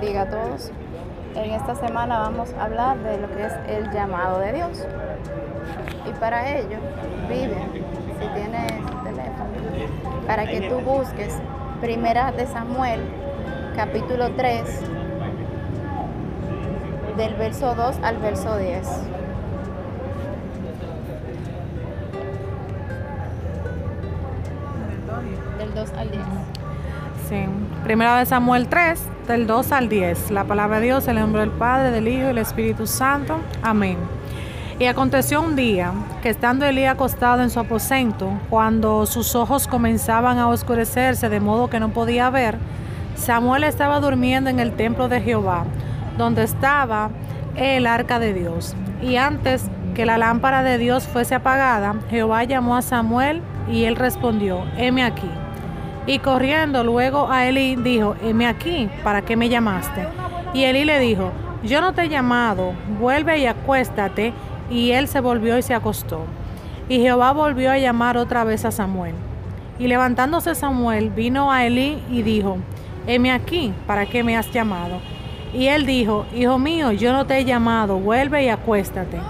bendiga 0.00 0.22
a 0.22 0.30
todos. 0.30 0.70
En 1.34 1.50
esta 1.50 1.74
semana 1.74 2.20
vamos 2.20 2.54
a 2.54 2.64
hablar 2.64 2.98
de 3.00 3.18
lo 3.18 3.30
que 3.36 3.44
es 3.44 3.52
el 3.68 3.90
llamado 3.90 4.38
de 4.38 4.54
Dios. 4.54 4.86
Y 6.08 6.12
para 6.18 6.56
ello, 6.56 6.78
vive, 7.28 7.58
si 8.18 8.26
tienes 8.28 8.72
teléfono, 9.04 10.26
para 10.26 10.46
que 10.46 10.62
tú 10.62 10.78
busques 10.80 11.36
Primera 11.82 12.32
de 12.32 12.46
Samuel, 12.46 13.00
capítulo 13.76 14.30
3, 14.36 14.62
del 17.18 17.34
verso 17.34 17.74
2 17.74 17.96
al 18.02 18.16
verso 18.18 18.56
10. 18.56 18.88
Del 25.58 25.74
2 25.74 25.92
al 25.92 26.10
10. 26.10 26.22
Sí. 27.28 27.44
Primera 27.84 28.18
de 28.18 28.26
Samuel 28.26 28.68
3, 28.68 29.00
del 29.30 29.46
2 29.46 29.70
al 29.70 29.88
10. 29.88 30.32
La 30.32 30.42
palabra 30.42 30.80
de 30.80 30.86
Dios, 30.86 31.06
el 31.06 31.14
nombre 31.14 31.42
del 31.42 31.50
Padre, 31.50 31.92
del 31.92 32.08
Hijo 32.08 32.22
y 32.22 32.26
del 32.26 32.38
Espíritu 32.38 32.88
Santo. 32.88 33.38
Amén. 33.62 33.96
Y 34.80 34.86
aconteció 34.86 35.40
un 35.40 35.54
día 35.54 35.92
que 36.20 36.30
estando 36.30 36.66
Elías 36.66 36.94
acostado 36.94 37.40
en 37.42 37.50
su 37.50 37.60
aposento, 37.60 38.32
cuando 38.50 39.06
sus 39.06 39.36
ojos 39.36 39.68
comenzaban 39.68 40.38
a 40.38 40.48
oscurecerse 40.48 41.28
de 41.28 41.38
modo 41.38 41.70
que 41.70 41.78
no 41.78 41.90
podía 41.90 42.28
ver, 42.30 42.56
Samuel 43.14 43.62
estaba 43.62 44.00
durmiendo 44.00 44.50
en 44.50 44.58
el 44.58 44.72
templo 44.72 45.08
de 45.08 45.20
Jehová, 45.20 45.64
donde 46.18 46.42
estaba 46.42 47.10
el 47.54 47.86
arca 47.86 48.18
de 48.18 48.34
Dios. 48.34 48.74
Y 49.00 49.14
antes 49.14 49.70
que 49.94 50.06
la 50.06 50.18
lámpara 50.18 50.64
de 50.64 50.76
Dios 50.76 51.06
fuese 51.06 51.36
apagada, 51.36 51.94
Jehová 52.10 52.42
llamó 52.42 52.76
a 52.76 52.82
Samuel 52.82 53.42
y 53.70 53.84
él 53.84 53.94
respondió, 53.94 54.64
heme 54.76 55.04
aquí. 55.04 55.30
Y 56.10 56.18
corriendo 56.18 56.82
luego 56.82 57.30
a 57.30 57.46
Elí 57.46 57.76
dijo, 57.76 58.16
heme 58.20 58.48
aquí, 58.48 58.90
¿para 59.04 59.22
qué 59.22 59.36
me 59.36 59.48
llamaste? 59.48 60.08
Y 60.52 60.64
Elí 60.64 60.84
le 60.84 60.98
dijo, 60.98 61.30
yo 61.62 61.80
no 61.80 61.92
te 61.92 62.02
he 62.02 62.08
llamado, 62.08 62.72
vuelve 62.98 63.38
y 63.38 63.46
acuéstate. 63.46 64.32
Y 64.72 64.90
él 64.90 65.06
se 65.06 65.20
volvió 65.20 65.56
y 65.56 65.62
se 65.62 65.72
acostó. 65.72 66.24
Y 66.88 66.98
Jehová 66.98 67.30
volvió 67.30 67.70
a 67.70 67.78
llamar 67.78 68.16
otra 68.16 68.42
vez 68.42 68.64
a 68.64 68.72
Samuel. 68.72 69.14
Y 69.78 69.86
levantándose 69.86 70.56
Samuel 70.56 71.10
vino 71.10 71.52
a 71.52 71.64
Elí 71.64 72.02
y 72.10 72.22
dijo, 72.22 72.58
heme 73.06 73.30
aquí, 73.30 73.72
¿para 73.86 74.04
qué 74.04 74.24
me 74.24 74.36
has 74.36 74.50
llamado? 74.50 74.98
Y 75.54 75.68
él 75.68 75.86
dijo, 75.86 76.26
Hijo 76.34 76.58
mío, 76.58 76.90
yo 76.90 77.12
no 77.12 77.24
te 77.24 77.38
he 77.38 77.44
llamado, 77.44 78.00
vuelve 78.00 78.42
y 78.42 78.48
acuéstate. 78.48 79.20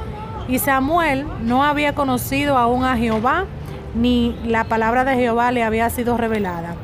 Y 0.48 0.58
Samuel 0.58 1.26
no 1.42 1.62
había 1.62 1.94
conocido 1.94 2.56
aún 2.56 2.84
a 2.84 2.96
Jehová, 2.96 3.44
ni 3.94 4.36
la 4.44 4.64
palabra 4.64 5.04
de 5.04 5.14
Jehová 5.14 5.52
le 5.52 5.62
había 5.62 5.90
sido 5.90 6.16
revelada. 6.16 6.74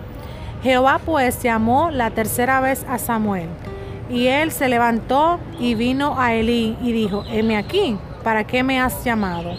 Jehová 0.63 1.01
pues 1.05 1.43
llamó 1.43 1.91
la 1.91 2.11
tercera 2.11 2.61
vez 2.61 2.85
a 2.89 2.99
Samuel. 2.99 3.49
Y 4.09 4.27
él 4.29 4.53
se 4.53 4.69
levantó 4.69 5.39
y 5.59 5.75
vino 5.75 6.19
a 6.19 6.35
Elí 6.35 6.77
y 6.81 6.93
dijo, 6.93 7.25
heme 7.29 7.57
aquí, 7.57 7.99
¿para 8.23 8.45
qué 8.45 8.63
me 8.63 8.81
has 8.81 9.05
llamado? 9.05 9.57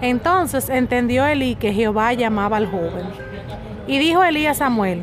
Entonces 0.00 0.68
entendió 0.68 1.26
Elí 1.26 1.54
que 1.54 1.72
Jehová 1.72 2.12
llamaba 2.12 2.58
al 2.58 2.70
joven. 2.70 3.06
Y 3.86 3.98
dijo 3.98 4.22
Elí 4.22 4.46
a 4.46 4.54
Samuel, 4.54 5.02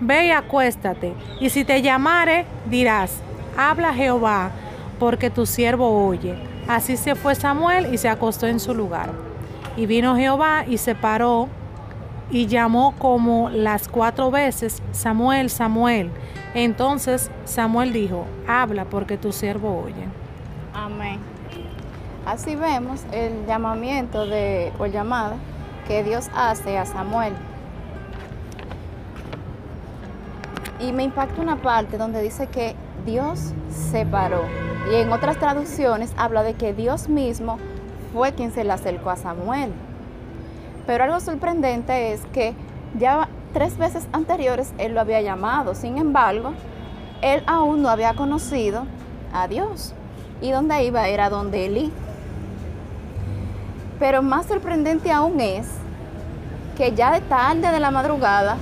ve 0.00 0.26
y 0.26 0.30
acuéstate, 0.30 1.12
y 1.38 1.50
si 1.50 1.64
te 1.64 1.82
llamare, 1.82 2.46
dirás, 2.66 3.20
habla 3.56 3.92
Jehová, 3.94 4.50
porque 4.98 5.30
tu 5.30 5.46
siervo 5.46 6.06
oye. 6.06 6.34
Así 6.66 6.96
se 6.96 7.14
fue 7.14 7.34
Samuel 7.34 7.92
y 7.92 7.98
se 7.98 8.08
acostó 8.08 8.46
en 8.46 8.60
su 8.60 8.74
lugar. 8.74 9.10
Y 9.76 9.86
vino 9.86 10.16
Jehová 10.16 10.64
y 10.66 10.78
se 10.78 10.94
paró 10.94 11.48
y 12.30 12.46
llamó 12.46 12.94
como 12.98 13.50
las 13.50 13.88
cuatro 13.88 14.30
veces, 14.30 14.82
Samuel, 14.92 15.50
Samuel. 15.50 16.10
Entonces 16.54 17.30
Samuel 17.44 17.92
dijo, 17.92 18.26
habla 18.46 18.84
porque 18.84 19.16
tu 19.16 19.32
siervo 19.32 19.82
oye. 19.84 20.06
Amén. 20.74 21.20
Así 22.26 22.54
vemos 22.54 23.04
el 23.12 23.46
llamamiento 23.46 24.26
de, 24.26 24.72
o 24.78 24.86
llamada 24.86 25.36
que 25.86 26.04
Dios 26.04 26.30
hace 26.34 26.78
a 26.78 26.86
Samuel. 26.86 27.32
Y 30.80 30.92
me 30.92 31.04
impacta 31.04 31.40
una 31.40 31.56
parte 31.56 31.96
donde 31.98 32.22
dice 32.22 32.46
que 32.46 32.74
Dios 33.04 33.52
se 33.70 34.06
paró. 34.06 34.42
Y 34.90 34.96
en 34.96 35.12
otras 35.12 35.38
traducciones 35.38 36.12
habla 36.16 36.42
de 36.42 36.54
que 36.54 36.74
Dios 36.74 37.08
mismo 37.08 37.58
fue 38.12 38.32
quien 38.32 38.52
se 38.52 38.64
le 38.64 38.72
acercó 38.72 39.10
a 39.10 39.16
Samuel. 39.16 39.72
Pero 40.86 41.04
algo 41.04 41.20
sorprendente 41.20 42.12
es 42.12 42.20
que 42.32 42.54
ya 42.98 43.28
tres 43.52 43.78
veces 43.78 44.06
anteriores 44.12 44.72
él 44.78 44.94
lo 44.94 45.00
había 45.00 45.20
llamado. 45.20 45.74
Sin 45.74 45.98
embargo, 45.98 46.52
él 47.22 47.42
aún 47.46 47.82
no 47.82 47.88
había 47.88 48.14
conocido 48.14 48.84
a 49.32 49.48
Dios. 49.48 49.94
Y 50.40 50.50
donde 50.50 50.84
iba 50.84 51.06
era 51.06 51.30
donde 51.30 51.66
Elí. 51.66 51.92
Pero 53.98 54.22
más 54.22 54.46
sorprendente 54.46 55.12
aún 55.12 55.40
es 55.40 55.68
que 56.76 56.92
ya 56.92 57.12
de 57.12 57.20
tarde 57.20 57.70
de 57.70 57.80
la 57.80 57.92
madrugada, 57.92 58.56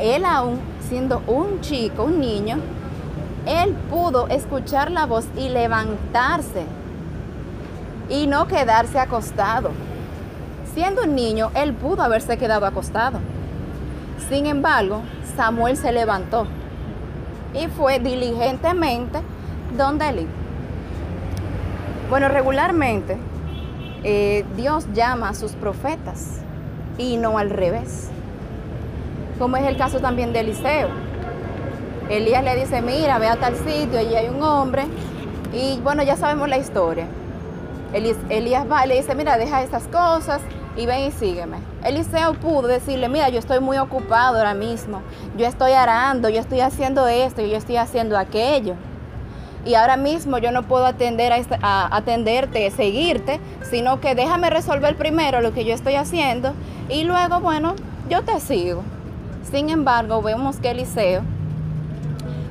él 0.00 0.24
aún 0.24 0.60
siendo 0.88 1.22
un 1.26 1.60
chico, 1.60 2.04
un 2.04 2.20
niño, 2.20 2.58
él 3.46 3.74
pudo 3.90 4.28
escuchar 4.28 4.90
la 4.90 5.06
voz 5.06 5.26
y 5.36 5.48
levantarse 5.48 6.64
y 8.08 8.26
no 8.26 8.46
quedarse 8.46 8.98
acostado. 8.98 9.70
Siendo 10.74 11.02
un 11.02 11.14
niño, 11.14 11.50
él 11.54 11.74
pudo 11.74 12.02
haberse 12.02 12.36
quedado 12.38 12.66
acostado. 12.66 13.18
Sin 14.28 14.46
embargo, 14.46 15.02
Samuel 15.36 15.76
se 15.76 15.92
levantó 15.92 16.46
y 17.54 17.66
fue 17.68 17.98
diligentemente 17.98 19.20
donde 19.76 20.08
él. 20.08 20.26
Bueno, 22.10 22.28
regularmente 22.28 23.16
eh, 24.04 24.44
Dios 24.56 24.86
llama 24.94 25.30
a 25.30 25.34
sus 25.34 25.52
profetas 25.52 26.40
y 26.96 27.16
no 27.16 27.38
al 27.38 27.50
revés. 27.50 28.08
Como 29.38 29.56
es 29.56 29.66
el 29.66 29.76
caso 29.76 30.00
también 30.00 30.32
de 30.32 30.40
Eliseo. 30.40 30.88
Elías 32.08 32.42
le 32.42 32.56
dice, 32.56 32.80
mira, 32.80 33.18
ve 33.18 33.28
a 33.28 33.36
tal 33.36 33.54
sitio, 33.56 33.98
allí 33.98 34.14
hay 34.14 34.28
un 34.28 34.42
hombre. 34.42 34.84
Y 35.52 35.78
bueno, 35.82 36.02
ya 36.02 36.16
sabemos 36.16 36.48
la 36.48 36.58
historia. 36.58 37.06
Elías 37.92 38.66
va 38.70 38.84
y 38.84 38.88
le 38.88 38.96
dice, 38.96 39.14
mira, 39.14 39.38
deja 39.38 39.62
estas 39.62 39.88
cosas 39.88 40.40
y 40.76 40.86
ven 40.86 41.08
y 41.08 41.10
sígueme. 41.10 41.58
Eliseo 41.84 42.34
pudo 42.34 42.68
decirle, 42.68 43.08
mira, 43.08 43.28
yo 43.28 43.38
estoy 43.38 43.60
muy 43.60 43.78
ocupado 43.78 44.38
ahora 44.38 44.54
mismo. 44.54 45.02
Yo 45.36 45.46
estoy 45.46 45.72
arando, 45.72 46.28
yo 46.28 46.40
estoy 46.40 46.60
haciendo 46.60 47.06
esto, 47.08 47.42
yo 47.42 47.56
estoy 47.56 47.76
haciendo 47.76 48.18
aquello 48.18 48.74
y 49.64 49.74
ahora 49.74 49.96
mismo 49.96 50.38
yo 50.38 50.50
no 50.52 50.62
puedo 50.62 50.86
atender 50.86 51.32
a, 51.62 51.96
atenderte, 51.96 52.70
seguirte, 52.70 53.40
sino 53.62 54.00
que 54.00 54.14
déjame 54.14 54.50
resolver 54.50 54.96
primero 54.96 55.40
lo 55.40 55.52
que 55.52 55.64
yo 55.64 55.74
estoy 55.74 55.94
haciendo 55.94 56.54
y 56.88 57.04
luego, 57.04 57.40
bueno, 57.40 57.74
yo 58.08 58.22
te 58.22 58.40
sigo. 58.40 58.82
Sin 59.50 59.68
embargo, 59.70 60.22
vemos 60.22 60.56
que 60.56 60.70
Eliseo 60.70 61.22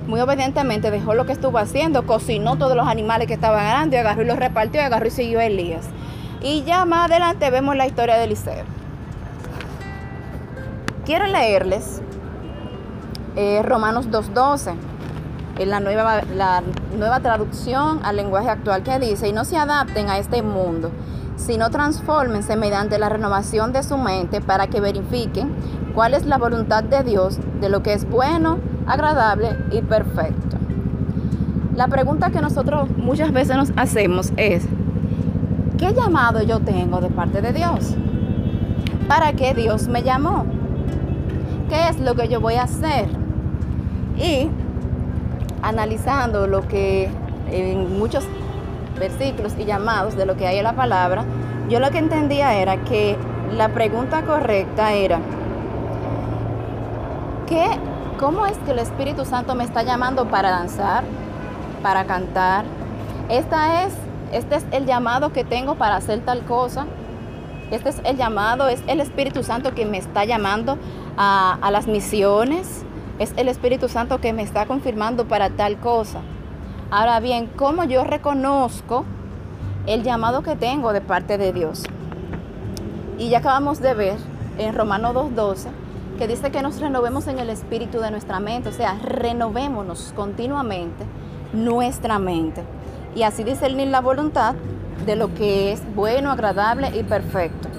muy 0.08 0.22
obedientemente 0.22 0.90
dejó 0.90 1.14
lo 1.14 1.26
que 1.26 1.34
estuvo 1.34 1.58
haciendo, 1.58 2.06
cocinó 2.06 2.58
todos 2.58 2.76
los 2.76 2.88
animales 2.88 3.28
que 3.28 3.34
estaban 3.34 3.64
ganando 3.64 3.96
y 3.96 4.00
agarró 4.00 4.24
y 4.24 4.26
los 4.26 4.40
repartió 4.40 4.82
y 4.82 4.84
agarró 4.84 5.08
y 5.08 5.12
siguió 5.12 5.40
a 5.40 5.46
Elías. 5.46 5.86
Y 6.42 6.64
ya 6.64 6.86
más 6.86 7.12
adelante 7.12 7.50
vemos 7.52 7.76
la 7.76 7.86
historia 7.86 8.16
de 8.16 8.24
Eliseo. 8.24 8.64
Quiero 11.06 11.26
leerles 11.28 12.02
eh, 13.36 13.62
Romanos 13.64 14.10
2.12 14.10 14.74
en 15.60 15.70
la 15.70 15.80
nueva, 15.80 16.22
la 16.36 16.64
nueva 16.98 17.20
traducción 17.20 18.00
al 18.04 18.16
lenguaje 18.16 18.50
actual 18.50 18.84
que 18.84 19.00
dice, 19.00 19.28
y 19.28 19.34
no 19.34 19.44
se 19.44 19.58
adapten 19.58 20.10
a 20.10 20.20
este 20.20 20.42
mundo, 20.42 20.92
sino 21.36 21.70
transfórmense 21.70 22.56
mediante 22.56 23.00
la 23.00 23.10
renovación 23.10 23.74
de 23.74 23.84
su 23.84 23.98
mente 23.98 24.40
para 24.40 24.68
que 24.68 24.80
verifiquen 24.80 25.54
cuál 25.96 26.14
es 26.14 26.26
la 26.26 26.38
voluntad 26.38 26.84
de 26.84 27.04
Dios, 27.04 27.40
de 27.60 27.70
lo 27.70 27.84
que 27.84 27.94
es 27.94 28.10
bueno, 28.10 28.60
agradable 28.88 29.56
y 29.72 29.82
perfecto. 29.82 30.58
La 31.76 31.88
pregunta 31.88 32.32
que 32.32 32.42
nosotros 32.42 32.90
muchas 32.98 33.32
veces 33.32 33.56
nos 33.56 33.72
hacemos 33.76 34.34
es, 34.38 34.68
¿qué 35.78 35.94
llamado 35.94 36.42
yo 36.42 36.60
tengo 36.60 37.00
de 37.02 37.10
parte 37.10 37.42
de 37.42 37.54
Dios? 37.54 37.96
¿Para 39.08 39.34
qué 39.34 39.54
Dios 39.54 39.88
me 39.88 40.02
llamó? 40.02 40.46
¿Qué 41.70 41.90
es 41.90 42.00
lo 42.00 42.16
que 42.16 42.28
yo 42.30 42.42
voy 42.42 42.56
a 42.56 42.64
hacer? 42.64 43.08
Y 44.18 44.50
analizando 45.62 46.48
lo 46.48 46.68
que 46.68 47.10
en 47.52 48.00
muchos 48.00 48.26
versículos 49.00 49.54
y 49.60 49.66
llamados 49.66 50.16
de 50.16 50.26
lo 50.26 50.36
que 50.36 50.48
hay 50.48 50.58
en 50.58 50.64
la 50.64 50.74
palabra, 50.74 51.26
yo 51.70 51.80
lo 51.80 51.92
que 51.92 52.00
entendía 52.00 52.56
era 52.56 52.78
que 52.84 53.18
la 53.56 53.70
pregunta 53.70 54.24
correcta 54.24 54.94
era, 54.94 55.20
¿qué, 57.46 57.68
¿cómo 58.20 58.46
es 58.46 58.58
que 58.60 58.72
el 58.72 58.80
Espíritu 58.80 59.26
Santo 59.26 59.54
me 59.56 59.64
está 59.64 59.84
llamando 59.84 60.28
para 60.28 60.50
danzar, 60.50 61.04
para 61.84 62.06
cantar? 62.06 62.66
Esta 63.30 63.84
es, 63.84 63.94
este 64.32 64.56
es 64.56 64.66
el 64.72 64.86
llamado 64.86 65.32
que 65.32 65.44
tengo 65.44 65.76
para 65.76 65.96
hacer 65.96 66.22
tal 66.22 66.44
cosa. 66.46 66.88
Este 67.70 67.90
es 67.90 68.02
el 68.06 68.18
llamado, 68.18 68.70
es 68.70 68.82
el 68.88 69.02
Espíritu 69.02 69.44
Santo 69.44 69.76
que 69.76 69.86
me 69.86 69.98
está 69.98 70.26
llamando 70.26 70.78
a, 71.18 71.58
a 71.62 71.70
las 71.72 71.88
misiones, 71.88 72.84
es 73.20 73.34
el 73.36 73.50
Espíritu 73.50 73.90
Santo 73.90 74.20
que 74.22 74.34
me 74.34 74.42
está 74.42 74.66
confirmando 74.66 75.28
para 75.28 75.50
tal 75.50 75.78
cosa. 75.78 76.22
Ahora 76.90 77.20
bien, 77.20 77.48
¿cómo 77.56 77.84
yo 77.84 78.04
reconozco 78.04 79.06
el 79.86 80.04
llamado 80.04 80.44
que 80.44 80.56
tengo 80.56 80.94
de 80.94 81.02
parte 81.02 81.38
de 81.38 81.52
Dios? 81.52 81.84
Y 83.18 83.30
ya 83.30 83.40
acabamos 83.40 83.82
de 83.82 83.94
ver 83.94 84.18
en 84.58 84.74
Romanos 84.76 85.14
2.12 85.14 85.87
que 86.18 86.28
dice 86.28 86.52
que 86.52 86.62
nos 86.62 86.80
renovemos 86.80 87.28
en 87.28 87.40
el 87.40 87.50
espíritu 87.50 88.00
de 88.00 88.12
nuestra 88.12 88.40
mente, 88.40 88.70
o 88.70 88.72
sea, 88.72 88.98
renovémonos 89.04 90.14
continuamente 90.16 91.06
nuestra 91.54 92.20
mente. 92.20 92.64
Y 93.16 93.24
así 93.24 93.44
discernir 93.44 93.88
la 93.88 94.02
voluntad 94.02 94.56
de 95.06 95.16
lo 95.16 95.34
que 95.34 95.72
es 95.72 95.82
bueno, 95.96 96.32
agradable 96.32 96.90
y 96.98 97.04
perfecto. 97.04 97.70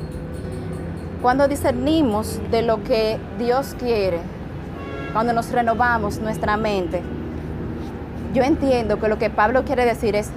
Cuando 1.21 1.49
discernimos 1.49 2.41
de 2.51 2.63
lo 2.63 2.83
que 2.85 3.19
Dios 3.39 3.75
quiere, 3.79 4.21
cuando 5.13 5.33
nos 5.33 5.51
renovamos 5.51 6.19
nuestra 6.21 6.57
mente, 6.57 7.03
yo 8.33 8.43
entiendo 8.43 9.01
que 9.01 9.09
lo 9.09 9.19
que 9.19 9.31
Pablo 9.31 9.65
quiere 9.65 9.85
decir 9.85 10.15
es 10.15 10.31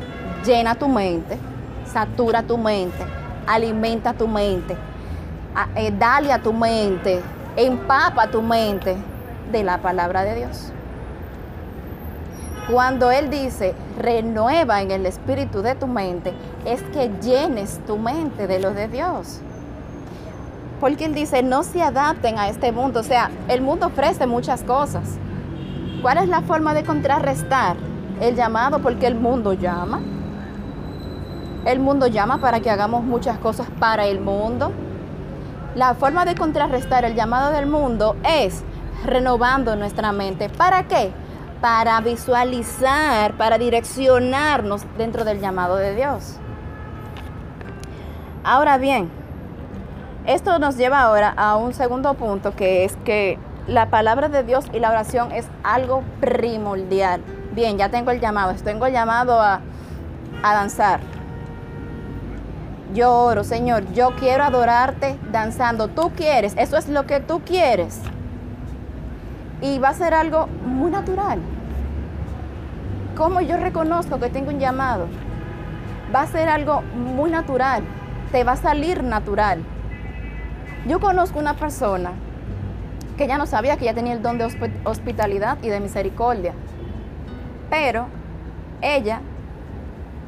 llena 0.43 0.75
tu 0.75 0.87
mente, 0.87 1.37
satura 1.85 2.41
tu 2.41 2.57
mente, 2.57 3.03
alimenta 3.45 4.13
tu 4.13 4.27
mente, 4.27 4.75
eh, 5.75 5.93
dale 5.97 6.33
a 6.33 6.41
tu 6.41 6.51
mente, 6.51 7.21
empapa 7.55 8.27
tu 8.27 8.41
mente 8.41 8.97
de 9.51 9.63
la 9.63 9.79
palabra 9.79 10.23
de 10.23 10.35
Dios. 10.35 10.71
Cuando 12.69 13.11
Él 13.11 13.29
dice, 13.29 13.73
renueva 13.99 14.81
en 14.81 14.91
el 14.91 15.05
espíritu 15.05 15.61
de 15.61 15.75
tu 15.75 15.87
mente, 15.87 16.33
es 16.65 16.81
que 16.83 17.11
llenes 17.21 17.79
tu 17.85 17.97
mente 17.97 18.47
de 18.47 18.59
lo 18.59 18.71
de 18.71 18.87
Dios. 18.87 19.41
Porque 20.79 21.05
Él 21.05 21.13
dice, 21.13 21.43
no 21.43 21.63
se 21.63 21.81
adapten 21.81 22.39
a 22.39 22.49
este 22.49 22.71
mundo. 22.71 23.01
O 23.01 23.03
sea, 23.03 23.29
el 23.47 23.61
mundo 23.61 23.87
ofrece 23.87 24.25
muchas 24.25 24.63
cosas. 24.63 25.17
¿Cuál 26.01 26.19
es 26.19 26.29
la 26.29 26.41
forma 26.41 26.73
de 26.73 26.83
contrarrestar 26.83 27.75
el 28.19 28.35
llamado? 28.35 28.79
Porque 28.79 29.05
el 29.05 29.15
mundo 29.15 29.53
llama. 29.53 30.01
El 31.65 31.79
mundo 31.79 32.07
llama 32.07 32.39
para 32.39 32.59
que 32.61 32.71
hagamos 32.71 33.03
muchas 33.03 33.37
cosas 33.37 33.67
para 33.79 34.05
el 34.05 34.19
mundo. 34.21 34.71
La 35.75 35.93
forma 35.93 36.25
de 36.25 36.35
contrarrestar 36.35 37.05
el 37.05 37.15
llamado 37.15 37.53
del 37.53 37.65
mundo 37.65 38.17
es 38.25 38.61
renovando 39.05 39.77
nuestra 39.77 40.11
mente. 40.11 40.49
¿Para 40.49 40.83
qué? 40.87 41.11
Para 41.61 42.01
visualizar, 42.01 43.37
para 43.37 43.57
direccionarnos 43.57 44.83
dentro 44.97 45.23
del 45.23 45.39
llamado 45.39 45.77
de 45.77 45.95
Dios. 45.95 46.37
Ahora 48.43 48.77
bien, 48.77 49.09
esto 50.25 50.59
nos 50.59 50.75
lleva 50.75 51.01
ahora 51.01 51.33
a 51.37 51.55
un 51.55 51.73
segundo 51.73 52.15
punto 52.15 52.53
que 52.53 52.83
es 52.83 52.97
que 53.05 53.39
la 53.65 53.89
palabra 53.89 54.27
de 54.27 54.43
Dios 54.43 54.65
y 54.73 54.79
la 54.79 54.89
oración 54.89 55.31
es 55.31 55.47
algo 55.63 56.03
primordial. 56.19 57.21
Bien, 57.53 57.77
ya 57.77 57.89
tengo 57.89 58.11
el 58.11 58.19
llamado, 58.19 58.53
tengo 58.55 58.87
el 58.87 58.93
llamado 58.93 59.39
a, 59.39 59.61
a 60.43 60.53
danzar, 60.53 60.99
yo 62.93 63.11
oro, 63.13 63.43
Señor, 63.43 63.91
yo 63.93 64.11
quiero 64.19 64.43
adorarte 64.43 65.17
danzando. 65.31 65.87
Tú 65.87 66.11
quieres, 66.15 66.53
eso 66.57 66.77
es 66.77 66.89
lo 66.89 67.05
que 67.05 67.19
tú 67.19 67.41
quieres. 67.45 67.99
Y 69.61 69.79
va 69.79 69.89
a 69.89 69.93
ser 69.93 70.13
algo 70.13 70.47
muy 70.65 70.91
natural. 70.91 71.39
¿Cómo 73.15 73.41
yo 73.41 73.57
reconozco 73.57 74.19
que 74.19 74.29
tengo 74.29 74.49
un 74.49 74.59
llamado? 74.59 75.07
Va 76.13 76.21
a 76.21 76.27
ser 76.27 76.49
algo 76.49 76.81
muy 76.81 77.29
natural. 77.29 77.83
Te 78.31 78.43
va 78.43 78.53
a 78.53 78.57
salir 78.57 79.03
natural. 79.03 79.63
Yo 80.87 80.99
conozco 80.99 81.37
una 81.37 81.55
persona 81.55 82.11
que 83.17 83.27
ya 83.27 83.37
no 83.37 83.45
sabía 83.45 83.77
que 83.77 83.85
ya 83.85 83.93
tenía 83.93 84.13
el 84.13 84.21
don 84.21 84.37
de 84.37 84.49
hospitalidad 84.83 85.57
y 85.61 85.69
de 85.69 85.79
misericordia. 85.79 86.53
Pero 87.69 88.07
ella 88.81 89.21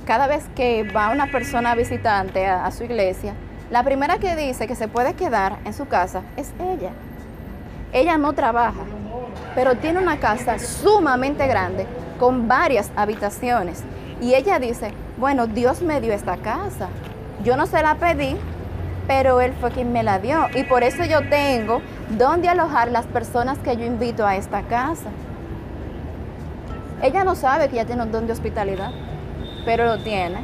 cada 0.06 0.28
vez 0.28 0.44
que 0.56 0.84
va 0.84 1.12
una 1.12 1.32
persona 1.32 1.76
visitante 1.76 2.46
a, 2.46 2.70
su 2.72 2.84
iglesia, 2.84 3.34
la 3.72 3.84
primera 3.84 4.18
que 4.18 4.36
dice 4.36 4.68
que 4.68 4.76
se 4.76 4.88
puede 4.88 5.14
quedar 5.14 5.58
en 5.66 5.74
su 5.74 5.88
casa 5.88 6.22
es 6.36 6.54
ella. 6.60 6.92
Ella 7.94 8.18
no 8.18 8.34
trabaja, 8.34 8.82
pero 9.56 9.76
tiene 9.76 10.00
una 10.00 10.20
casa 10.20 10.60
sumamente 10.60 11.48
grande 11.48 11.86
con 12.20 12.48
varias 12.48 12.92
habitaciones. 12.96 13.84
Y 14.20 14.34
ella 14.36 14.60
dice, 14.60 14.94
bueno, 15.18 15.48
Dios 15.48 15.82
me 15.82 16.02
dio 16.02 16.14
esta 16.14 16.38
casa. 16.38 16.90
Yo 17.44 17.56
no 17.56 17.66
se 17.66 17.82
la 17.82 17.96
pedí, 17.96 18.36
pero 19.08 19.42
Él 19.42 19.54
fue 19.60 19.72
quien 19.72 19.92
me 19.92 20.04
la 20.04 20.20
dio. 20.20 20.48
Y 20.56 20.64
por 20.64 20.84
eso 20.84 21.04
yo 21.06 21.28
tengo 21.30 21.82
donde 22.10 22.50
alojar 22.50 22.92
las 22.92 23.06
personas 23.06 23.58
que 23.60 23.76
yo 23.78 23.86
invito 23.86 24.26
a 24.26 24.36
esta 24.36 24.64
casa. 24.64 25.10
Ella 27.02 27.24
no 27.24 27.36
sabe 27.36 27.70
que 27.70 27.78
ya 27.78 27.86
tiene 27.86 28.04
un 28.04 28.12
don 28.12 28.28
de 28.28 28.34
hospitalidad 28.34 28.92
pero 29.66 29.86
lo 29.86 29.98
tiene. 30.00 30.42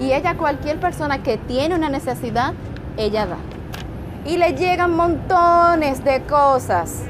Y 0.00 0.12
ella, 0.12 0.36
cualquier 0.36 0.80
persona 0.80 1.22
que 1.22 1.36
tiene 1.36 1.74
una 1.74 1.90
necesidad, 1.90 2.54
ella 2.96 3.26
da. 3.26 3.36
Y 4.24 4.38
le 4.38 4.54
llegan 4.54 4.96
montones 4.96 6.02
de 6.04 6.22
cosas. 6.22 7.02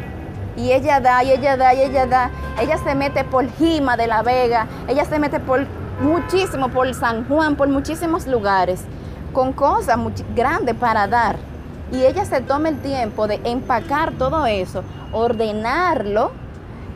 Y 0.57 0.73
ella 0.73 1.01
da, 1.01 1.23
y 1.23 1.31
ella 1.31 1.57
da, 1.57 1.73
y 1.73 1.83
ella 1.83 2.07
da. 2.07 2.31
Ella 2.61 2.79
se 2.79 2.95
mete 2.95 3.25
por 3.25 3.49
Jima 3.53 3.97
de 3.97 4.07
la 4.07 4.23
Vega, 4.23 4.67
ella 4.89 5.05
se 5.05 5.19
mete 5.19 5.39
por 5.39 5.67
muchísimo, 6.01 6.69
por 6.69 6.93
San 6.95 7.27
Juan, 7.29 7.57
por 7.57 7.69
muchísimos 7.69 8.27
lugares, 8.27 8.85
con 9.33 9.53
cosas 9.53 9.97
grandes 10.35 10.75
para 10.75 11.07
dar. 11.07 11.37
Y 11.93 12.05
ella 12.05 12.25
se 12.25 12.41
toma 12.41 12.69
el 12.69 12.81
tiempo 12.81 13.27
de 13.27 13.41
empacar 13.45 14.13
todo 14.13 14.47
eso, 14.47 14.83
ordenarlo 15.13 16.33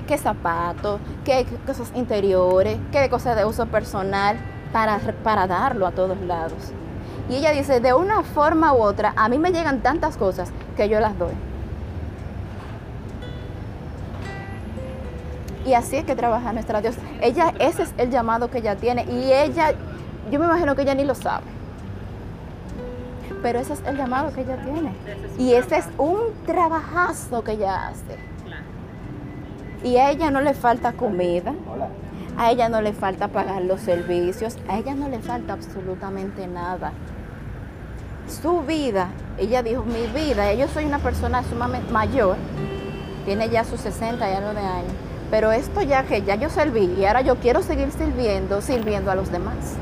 qué 0.06 0.18
zapatos, 0.18 1.00
qué 1.24 1.46
cosas 1.66 1.90
interiores, 1.94 2.78
qué 2.92 3.08
cosas 3.08 3.36
de 3.36 3.44
uso 3.44 3.66
personal 3.66 4.36
para, 4.72 4.98
para 5.22 5.46
darlo 5.46 5.86
a 5.86 5.92
todos 5.92 6.20
lados. 6.20 6.72
Y 7.28 7.36
ella 7.36 7.52
dice, 7.52 7.80
de 7.80 7.94
una 7.94 8.22
forma 8.22 8.74
u 8.74 8.82
otra, 8.82 9.14
a 9.16 9.28
mí 9.28 9.38
me 9.38 9.50
llegan 9.50 9.80
tantas 9.80 10.16
cosas 10.16 10.50
que 10.76 10.88
yo 10.88 11.00
las 11.00 11.18
doy. 11.18 11.32
Y 15.64 15.72
así 15.72 15.96
es 15.96 16.04
que 16.04 16.14
trabaja 16.14 16.52
nuestra 16.52 16.82
Dios. 16.82 16.96
Ella, 17.22 17.54
ese 17.58 17.84
es 17.84 17.94
el 17.96 18.10
llamado 18.10 18.50
que 18.50 18.58
ella 18.58 18.76
tiene. 18.76 19.04
Y 19.04 19.32
ella, 19.32 19.72
yo 20.30 20.38
me 20.38 20.44
imagino 20.44 20.76
que 20.76 20.82
ella 20.82 20.94
ni 20.94 21.04
lo 21.04 21.14
sabe. 21.14 21.46
Pero 23.42 23.60
ese 23.60 23.72
es 23.72 23.82
el 23.86 23.96
llamado 23.96 24.32
que 24.32 24.42
ella 24.42 24.56
tiene. 24.62 24.92
Y 25.38 25.54
ese 25.54 25.78
es 25.78 25.86
un 25.96 26.20
trabajazo 26.44 27.42
que 27.42 27.52
ella 27.52 27.88
hace. 27.88 28.33
Y 29.84 29.98
a 29.98 30.10
ella 30.10 30.30
no 30.30 30.40
le 30.40 30.54
falta 30.54 30.94
comida, 30.94 31.52
a 32.38 32.50
ella 32.50 32.70
no 32.70 32.80
le 32.80 32.94
falta 32.94 33.28
pagar 33.28 33.60
los 33.62 33.82
servicios, 33.82 34.56
a 34.66 34.78
ella 34.78 34.94
no 34.94 35.10
le 35.10 35.18
falta 35.18 35.52
absolutamente 35.52 36.46
nada. 36.46 36.92
Su 38.26 38.62
vida, 38.62 39.08
ella 39.36 39.62
dijo, 39.62 39.84
mi 39.84 40.06
vida, 40.06 40.54
yo 40.54 40.68
soy 40.68 40.86
una 40.86 41.00
persona 41.00 41.42
sumamente 41.42 41.92
mayor, 41.92 42.36
tiene 43.26 43.50
ya 43.50 43.62
sus 43.64 43.78
60 43.80 44.26
y 44.30 44.32
algo 44.32 44.54
de 44.54 44.66
años, 44.66 44.92
pero 45.30 45.52
esto 45.52 45.82
ya 45.82 46.04
que 46.04 46.22
ya 46.22 46.36
yo 46.36 46.48
serví 46.48 46.94
y 46.98 47.04
ahora 47.04 47.20
yo 47.20 47.36
quiero 47.36 47.62
seguir 47.62 47.90
sirviendo, 47.92 48.62
sirviendo 48.62 49.10
a 49.10 49.14
los 49.14 49.30
demás 49.30 49.74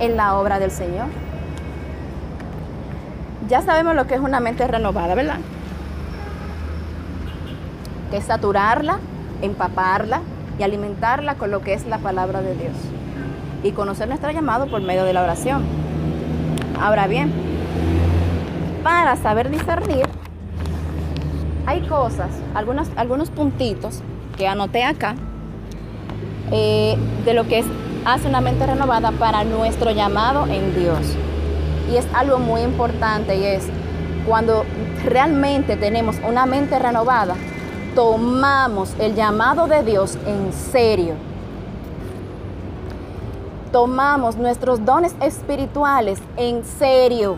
en 0.00 0.18
la 0.18 0.36
obra 0.36 0.58
del 0.58 0.70
Señor. 0.70 1.06
Ya 3.48 3.62
sabemos 3.62 3.94
lo 3.94 4.06
que 4.06 4.16
es 4.16 4.20
una 4.20 4.40
mente 4.40 4.66
renovada, 4.66 5.14
¿verdad? 5.14 5.38
Que 8.10 8.20
saturarla 8.20 8.98
empaparla 9.42 10.20
y 10.58 10.62
alimentarla 10.62 11.34
con 11.36 11.50
lo 11.50 11.60
que 11.60 11.74
es 11.74 11.86
la 11.86 11.98
palabra 11.98 12.42
de 12.42 12.54
Dios. 12.54 12.74
Y 13.62 13.72
conocer 13.72 14.08
nuestro 14.08 14.30
llamado 14.30 14.66
por 14.66 14.80
medio 14.82 15.04
de 15.04 15.12
la 15.12 15.22
oración. 15.22 15.64
Ahora 16.80 17.06
bien, 17.06 17.32
para 18.82 19.16
saber 19.16 19.50
discernir, 19.50 20.06
hay 21.66 21.80
cosas, 21.82 22.28
algunos, 22.54 23.30
puntitos 23.30 24.02
que 24.36 24.46
anoté 24.46 24.84
acá 24.84 25.14
eh, 26.52 26.96
de 27.24 27.34
lo 27.34 27.48
que 27.48 27.60
es 27.60 27.66
hace 28.04 28.28
una 28.28 28.40
mente 28.40 28.66
renovada 28.66 29.12
para 29.12 29.44
nuestro 29.44 29.90
llamado 29.90 30.46
en 30.46 30.74
Dios. 30.78 30.98
Y 31.90 31.96
es 31.96 32.06
algo 32.14 32.38
muy 32.38 32.60
importante 32.60 33.36
y 33.36 33.44
es 33.44 33.64
cuando 34.26 34.64
realmente 35.04 35.76
tenemos 35.76 36.16
una 36.26 36.46
mente 36.46 36.78
renovada, 36.78 37.34
tomamos 37.94 38.94
el 38.98 39.14
llamado 39.14 39.66
de 39.66 39.82
Dios 39.82 40.18
en 40.26 40.52
serio. 40.52 41.14
Tomamos 43.70 44.36
nuestros 44.36 44.84
dones 44.84 45.14
espirituales 45.20 46.20
en 46.36 46.64
serio. 46.64 47.36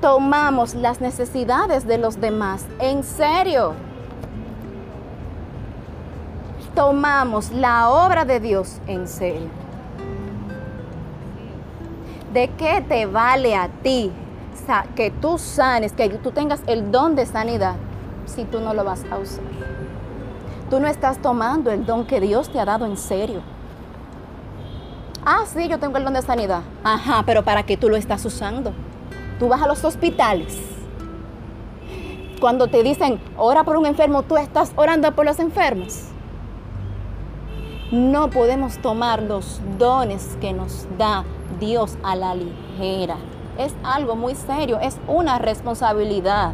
Tomamos 0.00 0.74
las 0.74 1.00
necesidades 1.00 1.86
de 1.86 1.98
los 1.98 2.20
demás 2.20 2.64
en 2.78 3.02
serio. 3.02 3.74
Tomamos 6.74 7.50
la 7.50 7.90
obra 7.90 8.24
de 8.24 8.40
Dios 8.40 8.78
en 8.86 9.08
serio. 9.08 9.48
¿De 12.32 12.48
qué 12.56 12.84
te 12.86 13.06
vale 13.06 13.56
a 13.56 13.68
ti 13.82 14.12
que 14.94 15.10
tú 15.10 15.38
sanes, 15.38 15.92
que 15.92 16.10
tú 16.10 16.30
tengas 16.30 16.60
el 16.66 16.92
don 16.92 17.16
de 17.16 17.24
sanidad 17.24 17.76
si 18.28 18.44
tú 18.44 18.60
no 18.60 18.74
lo 18.74 18.84
vas 18.84 19.04
a 19.10 19.18
usar? 19.18 19.44
Tú 20.70 20.80
no 20.80 20.86
estás 20.86 21.18
tomando 21.18 21.70
el 21.70 21.86
don 21.86 22.06
que 22.06 22.20
Dios 22.20 22.50
te 22.50 22.60
ha 22.60 22.64
dado 22.64 22.84
en 22.86 22.96
serio. 22.96 23.40
Ah, 25.24 25.44
sí, 25.46 25.68
yo 25.68 25.78
tengo 25.78 25.96
el 25.96 26.04
don 26.04 26.14
de 26.14 26.22
sanidad. 26.22 26.62
Ajá, 26.84 27.22
pero 27.26 27.42
¿para 27.42 27.62
qué 27.64 27.76
tú 27.76 27.88
lo 27.88 27.96
estás 27.96 28.24
usando? 28.24 28.72
Tú 29.38 29.48
vas 29.48 29.62
a 29.62 29.66
los 29.66 29.82
hospitales. 29.84 30.58
Cuando 32.40 32.68
te 32.68 32.82
dicen, 32.82 33.20
ora 33.36 33.64
por 33.64 33.76
un 33.76 33.86
enfermo, 33.86 34.22
tú 34.22 34.36
estás 34.36 34.72
orando 34.76 35.10
por 35.12 35.24
los 35.24 35.38
enfermos. 35.40 36.04
No 37.90 38.30
podemos 38.30 38.78
tomar 38.78 39.22
los 39.22 39.60
dones 39.78 40.36
que 40.40 40.52
nos 40.52 40.86
da 40.98 41.24
Dios 41.58 41.96
a 42.02 42.14
la 42.14 42.34
ligera. 42.34 43.16
Es 43.56 43.74
algo 43.82 44.14
muy 44.14 44.34
serio, 44.34 44.78
es 44.80 44.98
una 45.08 45.38
responsabilidad. 45.38 46.52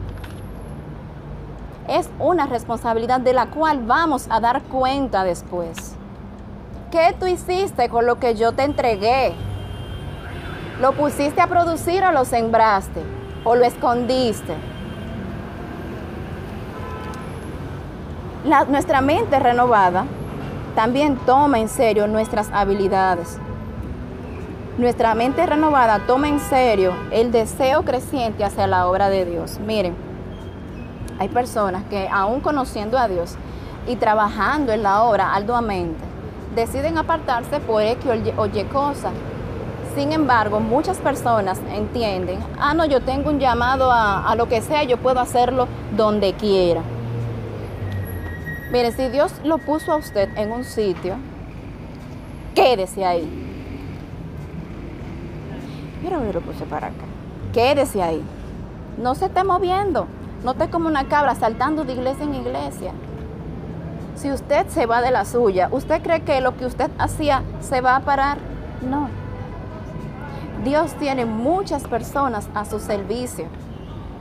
Es 1.89 2.09
una 2.19 2.47
responsabilidad 2.47 3.21
de 3.21 3.35
la 3.35 3.47
cual 3.47 3.85
vamos 3.85 4.27
a 4.31 4.41
dar 4.41 4.63
cuenta 4.63 5.23
después. 5.23 5.95
¿Qué 6.91 7.15
tú 7.19 7.27
hiciste 7.27 7.89
con 7.89 8.07
lo 8.07 8.19
que 8.19 8.35
yo 8.35 8.53
te 8.53 8.63
entregué? 8.63 9.35
¿Lo 10.81 10.93
pusiste 10.93 11.41
a 11.41 11.47
producir 11.47 12.03
o 12.05 12.13
lo 12.13 12.25
sembraste? 12.25 13.03
¿O 13.45 13.55
lo 13.55 13.65
escondiste? 13.65 14.55
Nuestra 18.69 19.01
mente 19.01 19.39
renovada 19.39 20.05
también 20.75 21.17
toma 21.27 21.59
en 21.59 21.69
serio 21.69 22.07
nuestras 22.07 22.51
habilidades. 22.53 23.39
Nuestra 24.79 25.15
mente 25.15 25.47
renovada 25.47 26.01
toma 26.07 26.29
en 26.29 26.41
serio 26.41 26.95
el 27.11 27.31
deseo 27.31 27.85
creciente 27.85 28.45
hacia 28.45 28.67
la 28.67 28.89
obra 28.89 29.09
de 29.09 29.25
Dios. 29.25 29.61
Miren, 29.61 30.14
hay 31.19 31.29
personas 31.29 31.85
que 31.85 32.09
aún 32.09 32.41
conociendo 32.41 32.99
a 32.99 33.09
Dios 33.09 33.37
y 33.87 33.97
trabajando 33.97 34.73
en 34.73 34.83
la 34.83 35.03
obra 35.03 35.35
arduamente, 35.35 36.03
deciden 36.55 36.99
apartarse 36.99 37.61
por 37.61 37.83
X 37.83 38.11
o 38.37 38.47
Y 38.47 38.65
cosa. 38.65 39.11
Sin 39.95 40.13
embargo, 40.13 40.59
muchas 40.59 40.99
personas 40.99 41.61
entienden, 41.73 42.41
ah, 42.59 42.75
no, 42.75 42.85
yo 42.85 43.01
tengo 43.01 43.31
un 43.31 43.39
llamado 43.39 43.93
a, 43.93 44.29
a 44.29 44.35
lo 44.35 44.49
que 44.49 44.61
sea, 44.61 44.83
yo 44.83 44.97
puedo 44.97 45.21
hacerlo 45.21 45.69
donde 45.97 46.33
quiera. 46.35 46.83
Mire, 48.73 48.91
si 48.91 49.09
Dios 49.09 49.33
lo 49.45 49.59
puso 49.59 49.93
a 49.93 49.97
usted 49.97 50.29
en 50.37 50.51
un 50.51 50.65
sitio, 50.65 51.15
quédese 52.57 53.05
ahí. 53.05 53.45
Mira, 56.03 56.19
yo 56.19 56.33
lo 56.33 56.41
puse 56.41 56.65
para 56.65 56.89
acá. 56.89 57.05
Quédese 57.53 58.03
ahí. 58.03 58.21
No 58.99 59.15
se 59.15 59.27
esté 59.27 59.45
moviendo. 59.45 60.07
No 60.45 60.51
esté 60.51 60.69
como 60.69 60.89
una 60.89 61.09
cabra 61.09 61.35
saltando 61.35 61.85
de 61.85 61.95
iglesia 61.95 62.25
en 62.25 62.35
iglesia. 62.35 62.93
Si 64.15 64.31
usted 64.31 64.69
se 64.69 64.85
va 64.85 65.01
de 65.01 65.11
la 65.11 65.25
suya, 65.25 65.69
¿usted 65.73 66.03
cree 66.03 66.21
que 66.21 66.43
lo 66.43 66.55
que 66.57 66.67
usted 66.67 66.91
hacía 66.99 67.43
se 67.61 67.81
va 67.81 67.97
a 67.97 68.01
parar? 68.01 68.37
No. 68.83 69.09
Dios 70.63 70.93
tiene 70.95 71.25
muchas 71.25 71.85
personas 71.85 72.47
a 72.55 72.67
su 72.67 72.79
servicio. 72.79 73.47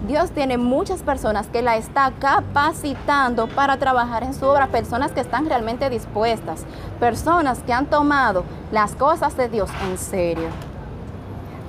Dios 0.07 0.31
tiene 0.31 0.57
muchas 0.57 1.01
personas 1.03 1.47
que 1.47 1.61
la 1.61 1.75
está 1.75 2.11
capacitando 2.19 3.47
para 3.47 3.77
trabajar 3.77 4.23
en 4.23 4.33
su 4.33 4.45
obra, 4.45 4.67
personas 4.67 5.11
que 5.11 5.19
están 5.19 5.45
realmente 5.45 5.89
dispuestas, 5.89 6.65
personas 7.01 7.59
que 7.59 7.73
han 7.73 7.85
tomado 7.87 8.45
las 8.71 8.95
cosas 8.95 9.35
de 9.35 9.49
Dios 9.49 9.69
en 9.89 9.97
serio. 9.97 10.47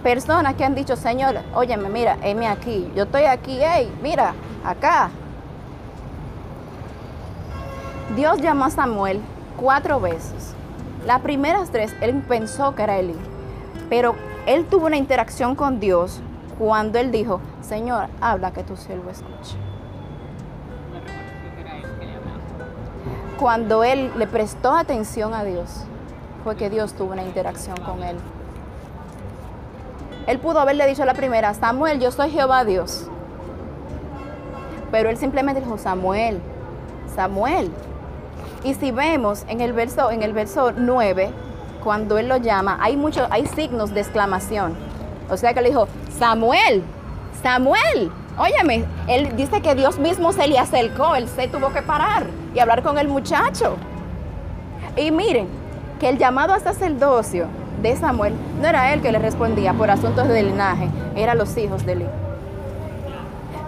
Personas 0.05 0.55
que 0.55 0.65
han 0.65 0.75
dicho, 0.75 0.97
Señor, 0.97 1.37
óyeme, 1.55 1.89
mira, 1.89 2.19
heme 2.23 2.47
aquí, 2.47 2.93
yo 2.95 3.05
estoy 3.05 3.25
aquí, 3.25 3.59
hey, 3.63 3.91
mira, 4.03 4.35
acá. 4.63 5.09
Dios 8.15 8.39
llamó 8.43 8.67
a 8.67 8.71
Samuel 8.71 9.23
cuatro 9.57 10.01
veces. 10.01 10.55
Las 11.07 11.23
primeras 11.23 11.71
tres, 11.71 11.95
él 12.03 12.23
pensó 12.29 12.75
que 12.75 12.83
era 12.83 12.99
Eli, 12.99 13.17
pero 13.89 14.15
él 14.45 14.67
tuvo 14.67 14.89
una 14.89 14.99
interacción 14.99 15.55
con 15.55 15.81
Dios 15.81 16.21
cuando 16.59 16.99
él 16.99 17.11
dijo, 17.11 17.41
Señor, 17.63 18.09
habla 18.21 18.51
que 18.51 18.63
tu 18.63 18.77
siervo 18.77 19.09
escuche. 19.09 19.57
Cuando 23.41 23.85
él 23.85 24.13
le 24.19 24.27
prestó 24.27 24.75
atención 24.75 25.33
a 25.33 25.45
Dios, 25.45 25.85
fue 26.45 26.57
que 26.57 26.69
Dios 26.69 26.93
tuvo 26.93 27.13
una 27.13 27.23
interacción 27.23 27.79
con 27.79 28.03
él. 28.03 28.19
Él 30.27 30.39
pudo 30.39 30.61
haberle 30.61 30.87
dicho 30.87 31.03
a 31.03 31.07
la 31.07 31.15
primera, 31.15 31.53
Samuel, 31.55 32.01
yo 32.01 32.11
soy 32.11 32.31
Jehová 32.31 32.65
Dios. 32.65 33.07
Pero 34.91 35.11
él 35.11 35.17
simplemente 35.17 35.61
dijo, 35.61 35.77
Samuel, 35.77 36.41
Samuel. 37.15 37.71
Y 38.63 38.75
si 38.75 38.91
vemos 38.91 39.45
en 39.49 39.61
el 39.61 39.73
verso, 39.73 40.11
en 40.11 40.23
el 40.23 40.33
verso 40.33 40.73
9, 40.73 41.31
cuando 41.83 42.17
él 42.17 42.29
lo 42.29 42.39
llama, 42.39 42.79
hay 42.81 42.97
muchos, 42.97 43.29
hay 43.31 43.47
signos 43.47 43.93
de 43.93 44.01
exclamación. 44.01 44.75
O 45.29 45.37
sea 45.37 45.53
que 45.53 45.61
le 45.61 45.69
dijo, 45.69 45.89
Samuel, 46.19 46.83
Samuel, 47.43 48.11
óyeme, 48.39 48.87
él 49.09 49.37
dice 49.37 49.61
que 49.61 49.75
Dios 49.75 49.99
mismo 49.99 50.33
se 50.33 50.47
le 50.49 50.59
acercó, 50.59 51.15
él 51.15 51.29
se 51.29 51.49
tuvo 51.49 51.73
que 51.73 51.83
parar 51.83 52.27
y 52.55 52.59
hablar 52.59 52.83
con 52.83 52.97
el 52.97 53.09
muchacho. 53.09 53.77
Y 54.97 55.11
miren, 55.11 55.49
que 56.01 56.09
el 56.09 56.19
llamado 56.19 56.55
a 56.55 56.61
sacerdocio 56.61 57.47
de 57.85 57.97
Samuel 57.97 58.35
no 58.61 58.67
era 58.67 58.93
él 58.95 59.03
que 59.03 59.13
le 59.13 59.19
respondía 59.19 59.75
por 59.75 59.91
asuntos 59.91 60.27
de 60.27 60.43
linaje, 60.43 60.89
eran 61.15 61.37
los 61.37 61.57
hijos 61.57 61.85
de 61.85 61.93
Eli. 61.93 62.07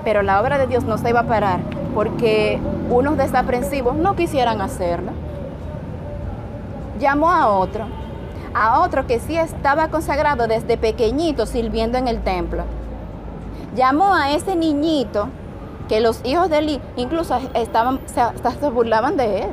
Pero 0.04 0.22
la 0.22 0.40
obra 0.40 0.58
de 0.58 0.66
Dios 0.66 0.84
no 0.84 0.96
se 0.98 1.10
iba 1.10 1.20
a 1.20 1.26
parar 1.26 1.60
porque 1.94 2.58
unos 2.90 3.16
desaprensivos 3.18 3.94
no 3.94 4.16
quisieran 4.16 4.60
hacerlo. 4.60 5.12
Llamó 6.98 7.30
a 7.30 7.48
otro, 7.48 7.84
a 8.54 8.80
otro 8.80 9.06
que 9.06 9.20
sí 9.20 9.36
estaba 9.36 9.88
consagrado 9.88 10.46
desde 10.46 10.78
pequeñito 10.78 11.44
sirviendo 11.44 11.98
en 11.98 12.08
el 12.08 12.22
templo. 12.22 12.64
Llamó 13.74 14.14
a 14.14 14.30
ese 14.30 14.56
niñito 14.56 15.28
que 15.88 16.00
los 16.00 16.24
hijos 16.24 16.48
de 16.48 16.58
Eli 16.58 16.80
incluso 16.96 17.38
estaban, 17.52 18.00
se, 18.06 18.22
se 18.60 18.70
burlaban 18.70 19.18
de 19.18 19.42
él. 19.42 19.48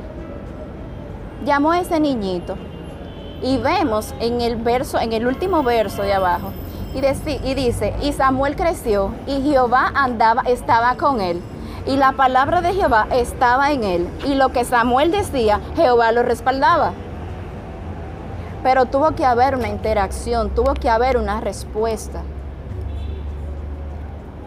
Llamó 1.44 1.72
a 1.72 1.80
ese 1.82 2.00
niñito 2.00 2.56
y 3.44 3.58
vemos 3.58 4.16
en 4.20 4.42
el 4.42 4.56
verso, 4.56 5.00
en 5.00 5.14
el 5.14 5.28
último 5.28 5.62
verso 5.62 6.02
de 6.02 6.14
abajo, 6.14 6.52
y, 6.96 7.54
dice, 7.56 7.94
y 8.02 8.14
Samuel 8.14 8.56
creció, 8.56 9.14
y 9.28 9.42
Jehová 9.42 9.92
andaba, 9.94 10.44
estaba 10.44 10.96
con 10.96 11.22
él. 11.22 11.42
Y 11.86 11.98
la 11.98 12.14
palabra 12.14 12.62
de 12.62 12.74
Jehová 12.74 13.08
estaba 13.12 13.72
en 13.72 13.84
él. 13.84 14.08
Y 14.26 14.36
lo 14.36 14.50
que 14.50 14.64
Samuel 14.64 15.12
decía, 15.12 15.60
Jehová 15.76 16.12
lo 16.12 16.24
respaldaba. 16.24 16.94
Pero 18.62 18.86
tuvo 18.86 19.12
que 19.16 19.26
haber 19.26 19.56
una 19.56 19.68
interacción, 19.68 20.52
tuvo 20.52 20.76
que 20.76 20.90
haber 20.90 21.18
una 21.18 21.42
respuesta. 21.42 22.22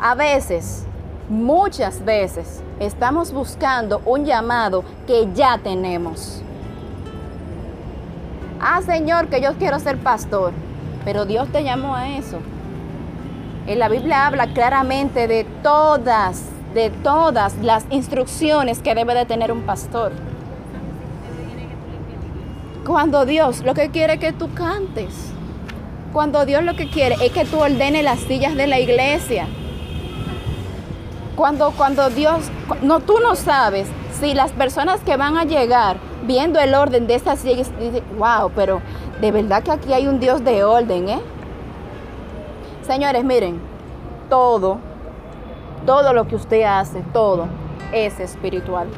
A 0.00 0.14
veces, 0.14 0.86
muchas 1.28 2.04
veces, 2.04 2.62
estamos 2.78 3.32
buscando 3.32 4.00
un 4.06 4.24
llamado 4.24 4.84
que 5.06 5.28
ya 5.34 5.58
tenemos. 5.58 6.42
Ah, 8.68 8.82
Señor, 8.82 9.28
que 9.28 9.40
yo 9.40 9.54
quiero 9.58 9.78
ser 9.78 9.96
pastor. 9.96 10.52
Pero 11.04 11.24
Dios 11.24 11.46
te 11.52 11.62
llamó 11.62 11.94
a 11.94 12.08
eso. 12.16 12.40
En 13.68 13.78
la 13.78 13.88
Biblia 13.88 14.26
habla 14.26 14.48
claramente 14.48 15.28
de 15.28 15.44
todas, 15.62 16.42
de 16.74 16.90
todas 16.90 17.54
las 17.62 17.84
instrucciones 17.90 18.80
que 18.80 18.96
debe 18.96 19.14
de 19.14 19.24
tener 19.24 19.52
un 19.52 19.62
pastor. 19.62 20.10
Cuando 22.84 23.24
Dios 23.24 23.62
lo 23.62 23.72
que 23.72 23.90
quiere 23.90 24.14
es 24.14 24.18
que 24.18 24.32
tú 24.32 24.52
cantes. 24.52 25.14
Cuando 26.12 26.44
Dios 26.44 26.64
lo 26.64 26.74
que 26.74 26.90
quiere 26.90 27.14
es 27.24 27.30
que 27.30 27.44
tú 27.44 27.58
ordenes 27.58 28.02
las 28.02 28.18
sillas 28.18 28.56
de 28.56 28.66
la 28.66 28.80
iglesia. 28.80 29.46
Cuando, 31.36 31.70
cuando 31.70 32.10
Dios, 32.10 32.50
no, 32.82 32.98
tú 32.98 33.20
no 33.20 33.36
sabes 33.36 33.86
si 34.18 34.34
las 34.34 34.50
personas 34.50 35.02
que 35.02 35.16
van 35.16 35.38
a 35.38 35.44
llegar 35.44 35.98
viendo 36.26 36.58
el 36.58 36.74
orden 36.74 37.06
de 37.06 37.14
estas 37.14 37.40
sillas, 37.40 37.70
dicen, 37.78 38.02
wow, 38.18 38.50
pero 38.54 38.80
de 39.20 39.30
verdad 39.32 39.62
que 39.62 39.70
aquí 39.70 39.92
hay 39.92 40.08
un 40.08 40.20
Dios 40.20 40.44
de 40.44 40.64
orden, 40.64 41.08
¿eh? 41.08 41.20
Señores, 42.86 43.24
miren, 43.24 43.60
todo, 44.28 44.78
todo 45.84 46.12
lo 46.12 46.26
que 46.26 46.36
usted 46.36 46.62
hace, 46.62 47.00
todo 47.12 47.46
es 47.92 48.18
espiritual. 48.20 48.88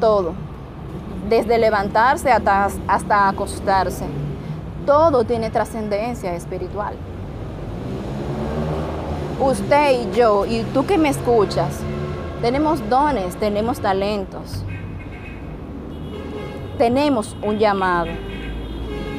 Todo. 0.00 0.34
Desde 1.28 1.58
levantarse 1.58 2.30
hasta, 2.30 2.68
hasta 2.86 3.28
acostarse. 3.28 4.06
Todo 4.84 5.24
tiene 5.24 5.50
trascendencia 5.50 6.34
espiritual. 6.34 6.94
Usted 9.40 10.00
y 10.00 10.16
yo, 10.16 10.46
y 10.46 10.62
tú 10.72 10.86
que 10.86 10.96
me 10.96 11.08
escuchas, 11.08 11.80
tenemos 12.40 12.88
dones, 12.88 13.36
tenemos 13.36 13.80
talentos. 13.80 14.64
Tenemos 16.78 17.36
un 17.42 17.58
llamado. 17.58 18.08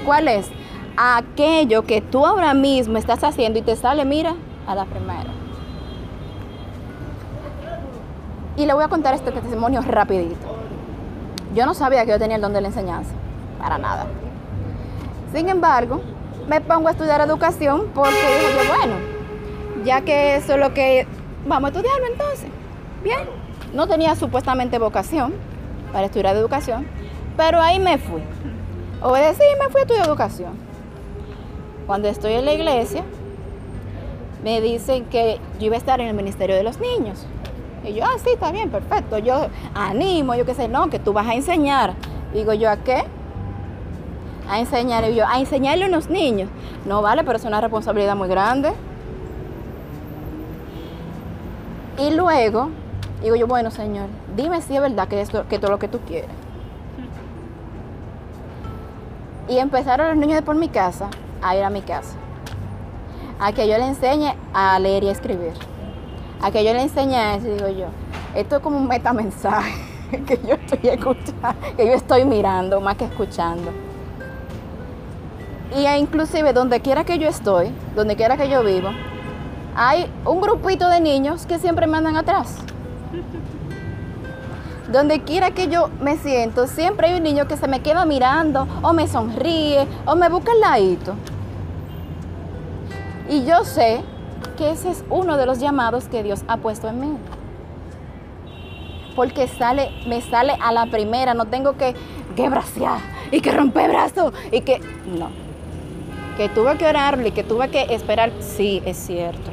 ¿Cuál 0.05 0.27
es? 0.27 0.49
Aquello 0.95 1.83
que 1.83 2.01
tú 2.01 2.25
ahora 2.25 2.53
mismo 2.53 2.97
estás 2.97 3.23
haciendo 3.23 3.59
y 3.59 3.61
te 3.61 3.75
sale, 3.75 4.05
mira, 4.05 4.35
a 4.67 4.75
la 4.75 4.85
primera. 4.85 5.31
Y 8.55 8.65
le 8.65 8.73
voy 8.73 8.83
a 8.83 8.87
contar 8.87 9.13
este 9.13 9.31
testimonio 9.31 9.81
rapidito. 9.81 10.35
Yo 11.53 11.65
no 11.65 11.73
sabía 11.73 12.05
que 12.05 12.11
yo 12.11 12.19
tenía 12.19 12.35
el 12.35 12.41
don 12.41 12.53
de 12.53 12.61
la 12.61 12.67
enseñanza, 12.67 13.11
para 13.59 13.77
nada. 13.77 14.05
Sin 15.33 15.49
embargo, 15.49 16.01
me 16.47 16.61
pongo 16.61 16.87
a 16.87 16.91
estudiar 16.91 17.21
educación 17.21 17.87
porque 17.93 18.15
dije 18.15 18.65
yo, 18.65 18.75
bueno, 18.75 18.95
ya 19.83 20.01
que 20.01 20.35
eso 20.35 20.53
es 20.53 20.59
lo 20.59 20.73
que 20.73 21.07
vamos 21.45 21.69
a 21.69 21.73
estudiarlo 21.73 22.07
entonces. 22.07 22.49
Bien, 23.03 23.19
no 23.73 23.87
tenía 23.87 24.15
supuestamente 24.15 24.79
vocación 24.79 25.33
para 25.91 26.05
estudiar 26.05 26.35
educación, 26.35 26.87
pero 27.37 27.61
ahí 27.61 27.79
me 27.79 27.97
fui. 27.99 28.21
Obedecí 29.01 29.43
y 29.43 29.59
me 29.59 29.69
fui 29.69 29.79
a 29.79 29.83
estudiar 29.83 30.07
educación. 30.07 30.53
Cuando 31.85 32.09
estoy 32.09 32.33
en 32.33 32.45
la 32.45 32.53
iglesia, 32.53 33.03
me 34.43 34.59
dicen 34.59 35.05
que 35.05 35.39
yo 35.59 35.67
iba 35.67 35.75
a 35.75 35.77
estar 35.77 36.01
en 36.01 36.07
el 36.07 36.15
Ministerio 36.15 36.55
de 36.55 36.63
los 36.63 36.79
Niños. 36.79 37.25
Y 37.85 37.93
yo, 37.93 38.03
ah, 38.03 38.17
sí, 38.21 38.31
está 38.31 38.51
bien, 38.51 38.69
perfecto. 38.69 39.19
Yo 39.19 39.47
animo, 39.73 40.35
yo 40.35 40.45
qué 40.45 40.55
sé, 40.55 40.67
no, 40.67 40.89
que 40.89 40.99
tú 40.99 41.13
vas 41.13 41.27
a 41.27 41.35
enseñar. 41.35 41.93
Digo 42.33 42.53
yo, 42.53 42.69
¿a 42.69 42.77
qué? 42.77 43.03
A 44.49 44.59
enseñar. 44.59 45.07
Yo, 45.11 45.25
a 45.25 45.39
enseñarle 45.39 45.85
a 45.85 45.87
unos 45.87 46.09
niños. 46.09 46.49
No 46.85 47.01
vale, 47.01 47.23
pero 47.23 47.37
es 47.37 47.45
una 47.45 47.61
responsabilidad 47.61 48.15
muy 48.15 48.27
grande. 48.27 48.73
Y 51.99 52.11
luego, 52.11 52.69
digo 53.21 53.35
yo, 53.35 53.47
bueno, 53.47 53.71
Señor, 53.71 54.07
dime 54.35 54.61
si 54.61 54.75
es 54.75 54.81
verdad 54.81 55.07
que, 55.07 55.21
esto, 55.21 55.47
que 55.47 55.59
todo 55.59 55.71
lo 55.71 55.79
que 55.79 55.87
tú 55.87 55.99
quieres. 56.05 56.29
Y 59.47 59.57
empezaron 59.57 60.07
los 60.07 60.17
niños 60.17 60.35
de 60.35 60.41
por 60.41 60.55
mi 60.55 60.69
casa 60.69 61.09
a 61.41 61.55
ir 61.55 61.63
a 61.63 61.69
mi 61.69 61.81
casa. 61.81 62.17
A 63.39 63.51
que 63.51 63.67
yo 63.67 63.77
le 63.77 63.87
enseñe 63.87 64.35
a 64.53 64.79
leer 64.79 65.03
y 65.03 65.09
a 65.09 65.11
escribir 65.11 65.53
a 66.41 66.51
que 66.51 66.63
yo 66.63 66.73
le 66.73 66.81
enseñe 66.81 67.35
eso, 67.35 67.47
digo 67.47 67.67
yo, 67.69 67.87
esto 68.35 68.57
es 68.57 68.61
como 68.61 68.77
un 68.77 68.87
metamensaje 68.87 69.73
que 70.25 70.39
yo 70.47 70.55
estoy 70.55 70.89
escuchando, 70.89 71.59
que 71.75 71.85
yo 71.85 71.93
estoy 71.93 72.25
mirando 72.25 72.79
más 72.79 72.95
que 72.95 73.05
escuchando. 73.05 73.71
Y 75.75 75.85
inclusive 75.85 76.53
donde 76.53 76.79
quiera 76.79 77.03
que 77.03 77.17
yo 77.17 77.27
estoy, 77.27 77.71
donde 77.95 78.15
quiera 78.15 78.37
que 78.37 78.49
yo 78.49 78.63
vivo, 78.63 78.89
hay 79.75 80.09
un 80.25 80.39
grupito 80.41 80.87
de 80.89 81.01
niños 81.01 81.45
que 81.45 81.59
siempre 81.59 81.87
me 81.87 81.97
andan 81.97 82.15
atrás. 82.15 82.57
Donde 84.91 85.21
quiera 85.21 85.51
que 85.51 85.67
yo 85.67 85.89
me 86.01 86.17
siento, 86.17 86.65
siempre 86.67 87.07
hay 87.07 87.17
un 87.17 87.23
niño 87.23 87.47
que 87.47 87.57
se 87.57 87.67
me 87.67 87.81
queda 87.81 88.05
mirando, 88.05 88.67
o 88.81 88.93
me 88.93 89.07
sonríe, 89.07 89.85
o 90.05 90.15
me 90.15 90.29
busca 90.29 90.53
el 90.53 90.61
ladito. 90.61 91.15
Y 93.29 93.45
yo 93.45 93.65
sé 93.65 94.01
que 94.57 94.71
ese 94.71 94.89
es 94.89 95.03
uno 95.09 95.35
de 95.35 95.45
los 95.45 95.59
llamados 95.59 96.05
que 96.05 96.23
Dios 96.23 96.43
ha 96.47 96.57
puesto 96.57 96.87
en 96.87 97.01
mí. 97.01 97.17
Porque 99.15 99.47
sale, 99.47 99.91
me 100.07 100.21
sale 100.21 100.53
a 100.61 100.71
la 100.71 100.85
primera, 100.85 101.33
no 101.33 101.45
tengo 101.45 101.75
que, 101.75 101.93
que 102.35 102.47
bracear 102.47 102.99
y 103.31 103.41
que 103.41 103.51
romper 103.51 103.89
brazo 103.89 104.31
y 104.51 104.61
que. 104.61 104.79
No. 105.05 105.29
Que 106.37 106.49
tuve 106.49 106.77
que 106.77 106.85
orarle, 106.85 107.31
que 107.31 107.43
tuve 107.43 107.69
que 107.69 107.93
esperar. 107.93 108.31
Sí, 108.39 108.81
es 108.85 108.95
cierto. 108.95 109.51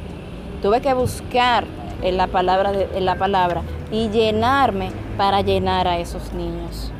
Tuve 0.61 0.81
que 0.81 0.93
buscar 0.93 1.65
en 2.01 2.15
la 2.15 2.27
palabra, 2.27 2.71
en 2.73 3.05
la 3.05 3.15
palabra 3.15 3.63
y 3.91 4.09
llenarme 4.09 4.91
para 5.17 5.41
llenar 5.41 5.87
a 5.87 5.97
esos 5.97 6.33
niños. 6.33 6.91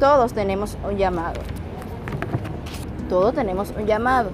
Todos 0.00 0.32
tenemos 0.32 0.76
un 0.88 0.96
llamado. 0.96 1.40
Todos 3.08 3.34
tenemos 3.34 3.72
un 3.76 3.86
llamado. 3.86 4.30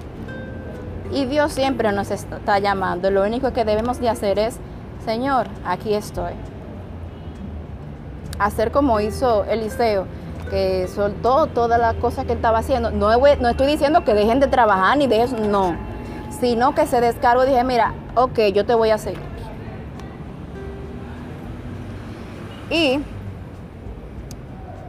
Y 1.11 1.25
Dios 1.25 1.51
siempre 1.51 1.91
nos 1.91 2.09
está 2.09 2.59
llamando. 2.59 3.11
Lo 3.11 3.23
único 3.23 3.51
que 3.53 3.65
debemos 3.65 3.99
de 3.99 4.09
hacer 4.09 4.39
es, 4.39 4.57
Señor, 5.05 5.47
aquí 5.65 5.93
estoy. 5.93 6.33
Hacer 8.39 8.71
como 8.71 8.99
hizo 9.01 9.43
Eliseo, 9.43 10.05
que 10.49 10.87
soltó 10.87 11.47
todas 11.47 11.79
las 11.79 11.95
cosas 11.95 12.25
que 12.25 12.33
estaba 12.33 12.59
haciendo. 12.59 12.91
No, 12.91 13.11
estoy 13.25 13.67
diciendo 13.67 14.03
que 14.03 14.13
dejen 14.13 14.39
de 14.39 14.47
trabajar 14.47 14.97
ni 14.97 15.07
de 15.07 15.23
eso, 15.23 15.37
no. 15.37 15.75
Sino 16.39 16.73
que 16.73 16.87
se 16.87 17.01
descargó 17.01 17.43
y 17.43 17.47
dije, 17.47 17.63
mira, 17.63 17.93
ok, 18.15 18.39
yo 18.53 18.65
te 18.65 18.73
voy 18.73 18.89
a 18.89 18.97
seguir. 18.97 19.30
Y 22.71 22.99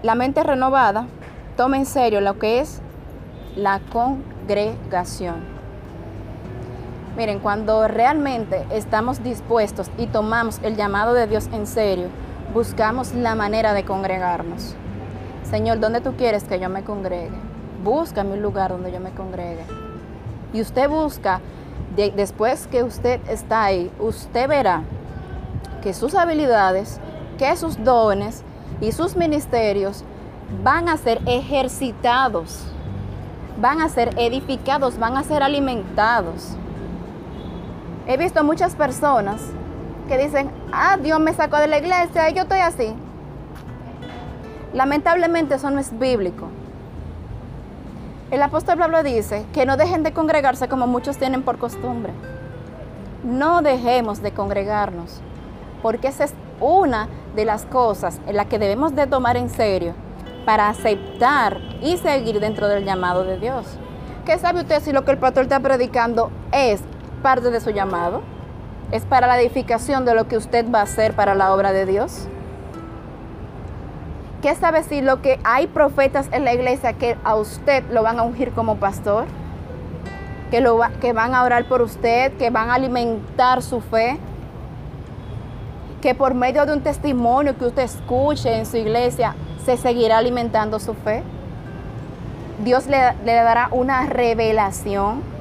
la 0.04 0.14
mente 0.14 0.44
renovada 0.44 1.06
toma 1.56 1.76
en 1.76 1.84
serio 1.86 2.20
lo 2.20 2.38
que 2.38 2.60
es 2.60 2.80
la 3.56 3.80
congregación. 3.92 5.36
Miren, 7.16 7.40
cuando 7.40 7.88
realmente 7.88 8.64
estamos 8.70 9.22
dispuestos 9.22 9.90
y 9.98 10.06
tomamos 10.06 10.60
el 10.62 10.76
llamado 10.76 11.12
de 11.12 11.26
Dios 11.26 11.48
en 11.52 11.66
serio, 11.66 12.06
buscamos 12.54 13.14
la 13.14 13.34
manera 13.34 13.74
de 13.74 13.84
congregarnos. 13.84 14.74
Señor, 15.42 15.80
¿dónde 15.80 16.00
tú 16.00 16.14
quieres 16.16 16.44
que 16.44 16.58
yo 16.58 16.70
me 16.70 16.84
congregue? 16.84 17.36
Búscame 17.84 18.34
un 18.34 18.42
lugar 18.42 18.70
donde 18.70 18.92
yo 18.92 19.00
me 19.00 19.10
congregue. 19.10 19.64
Y 20.54 20.60
usted 20.60 20.88
busca, 20.88 21.40
después 21.96 22.66
que 22.68 22.82
usted 22.84 23.20
está 23.28 23.64
ahí, 23.64 23.90
usted 23.98 24.48
verá 24.48 24.82
que 25.82 25.92
sus 25.92 26.14
habilidades, 26.14 27.00
que 27.42 27.56
sus 27.56 27.82
dones 27.82 28.44
y 28.80 28.92
sus 28.92 29.16
ministerios 29.16 30.04
van 30.62 30.88
a 30.88 30.96
ser 30.96 31.20
ejercitados, 31.26 32.68
van 33.60 33.80
a 33.80 33.88
ser 33.88 34.10
edificados, 34.16 34.96
van 34.96 35.16
a 35.16 35.24
ser 35.24 35.42
alimentados. 35.42 36.54
He 38.06 38.16
visto 38.16 38.44
muchas 38.44 38.76
personas 38.76 39.42
que 40.06 40.18
dicen, 40.18 40.52
ah, 40.70 40.96
Dios 41.02 41.18
me 41.18 41.34
sacó 41.34 41.56
de 41.56 41.66
la 41.66 41.78
iglesia 41.78 42.30
y 42.30 42.34
yo 42.34 42.42
estoy 42.42 42.60
así. 42.60 42.94
Lamentablemente 44.72 45.56
eso 45.56 45.68
no 45.68 45.80
es 45.80 45.98
bíblico. 45.98 46.46
El 48.30 48.40
apóstol 48.40 48.78
Pablo 48.78 49.02
dice 49.02 49.44
que 49.52 49.66
no 49.66 49.76
dejen 49.76 50.04
de 50.04 50.12
congregarse 50.12 50.68
como 50.68 50.86
muchos 50.86 51.16
tienen 51.16 51.42
por 51.42 51.58
costumbre. 51.58 52.12
No 53.24 53.62
dejemos 53.62 54.22
de 54.22 54.30
congregarnos, 54.30 55.20
porque 55.82 56.06
esa 56.06 56.22
es 56.22 56.34
una 56.60 57.08
de 57.34 57.44
las 57.44 57.64
cosas 57.64 58.20
en 58.26 58.36
las 58.36 58.46
que 58.46 58.58
debemos 58.58 58.94
de 58.94 59.06
tomar 59.06 59.36
en 59.36 59.50
serio 59.50 59.94
para 60.44 60.68
aceptar 60.68 61.58
y 61.80 61.96
seguir 61.96 62.40
dentro 62.40 62.68
del 62.68 62.84
llamado 62.84 63.24
de 63.24 63.38
Dios. 63.38 63.66
¿Qué 64.24 64.38
sabe 64.38 64.60
usted 64.60 64.82
si 64.82 64.92
lo 64.92 65.04
que 65.04 65.12
el 65.12 65.18
pastor 65.18 65.44
está 65.44 65.60
predicando 65.60 66.30
es 66.52 66.80
parte 67.22 67.50
de 67.50 67.60
su 67.60 67.70
llamado? 67.70 68.22
¿Es 68.90 69.04
para 69.04 69.26
la 69.26 69.40
edificación 69.40 70.04
de 70.04 70.14
lo 70.14 70.28
que 70.28 70.36
usted 70.36 70.70
va 70.72 70.80
a 70.80 70.82
hacer 70.82 71.14
para 71.14 71.34
la 71.34 71.54
obra 71.54 71.72
de 71.72 71.86
Dios? 71.86 72.28
¿Qué 74.42 74.54
sabe 74.54 74.82
si 74.82 75.00
lo 75.00 75.22
que 75.22 75.38
hay 75.44 75.68
profetas 75.68 76.28
en 76.32 76.44
la 76.44 76.52
iglesia 76.52 76.92
que 76.94 77.16
a 77.24 77.36
usted 77.36 77.84
lo 77.90 78.02
van 78.02 78.18
a 78.18 78.22
ungir 78.22 78.50
como 78.52 78.76
pastor? 78.76 79.24
Que, 80.50 80.60
lo 80.60 80.80
que 81.00 81.12
van 81.12 81.34
a 81.34 81.44
orar 81.44 81.64
por 81.66 81.80
usted, 81.80 82.32
que 82.36 82.50
van 82.50 82.68
a 82.68 82.74
alimentar 82.74 83.62
su 83.62 83.80
fe, 83.80 84.18
que 86.02 86.14
por 86.14 86.34
medio 86.34 86.66
de 86.66 86.74
un 86.74 86.82
testimonio 86.82 87.56
que 87.56 87.64
usted 87.64 87.84
escuche 87.84 88.58
en 88.58 88.66
su 88.66 88.76
iglesia 88.76 89.34
se 89.64 89.78
seguirá 89.78 90.18
alimentando 90.18 90.78
su 90.80 90.92
fe. 90.92 91.22
Dios 92.62 92.86
le, 92.86 92.98
dará 93.24 93.68
una 93.70 94.06
revelación 94.06 95.32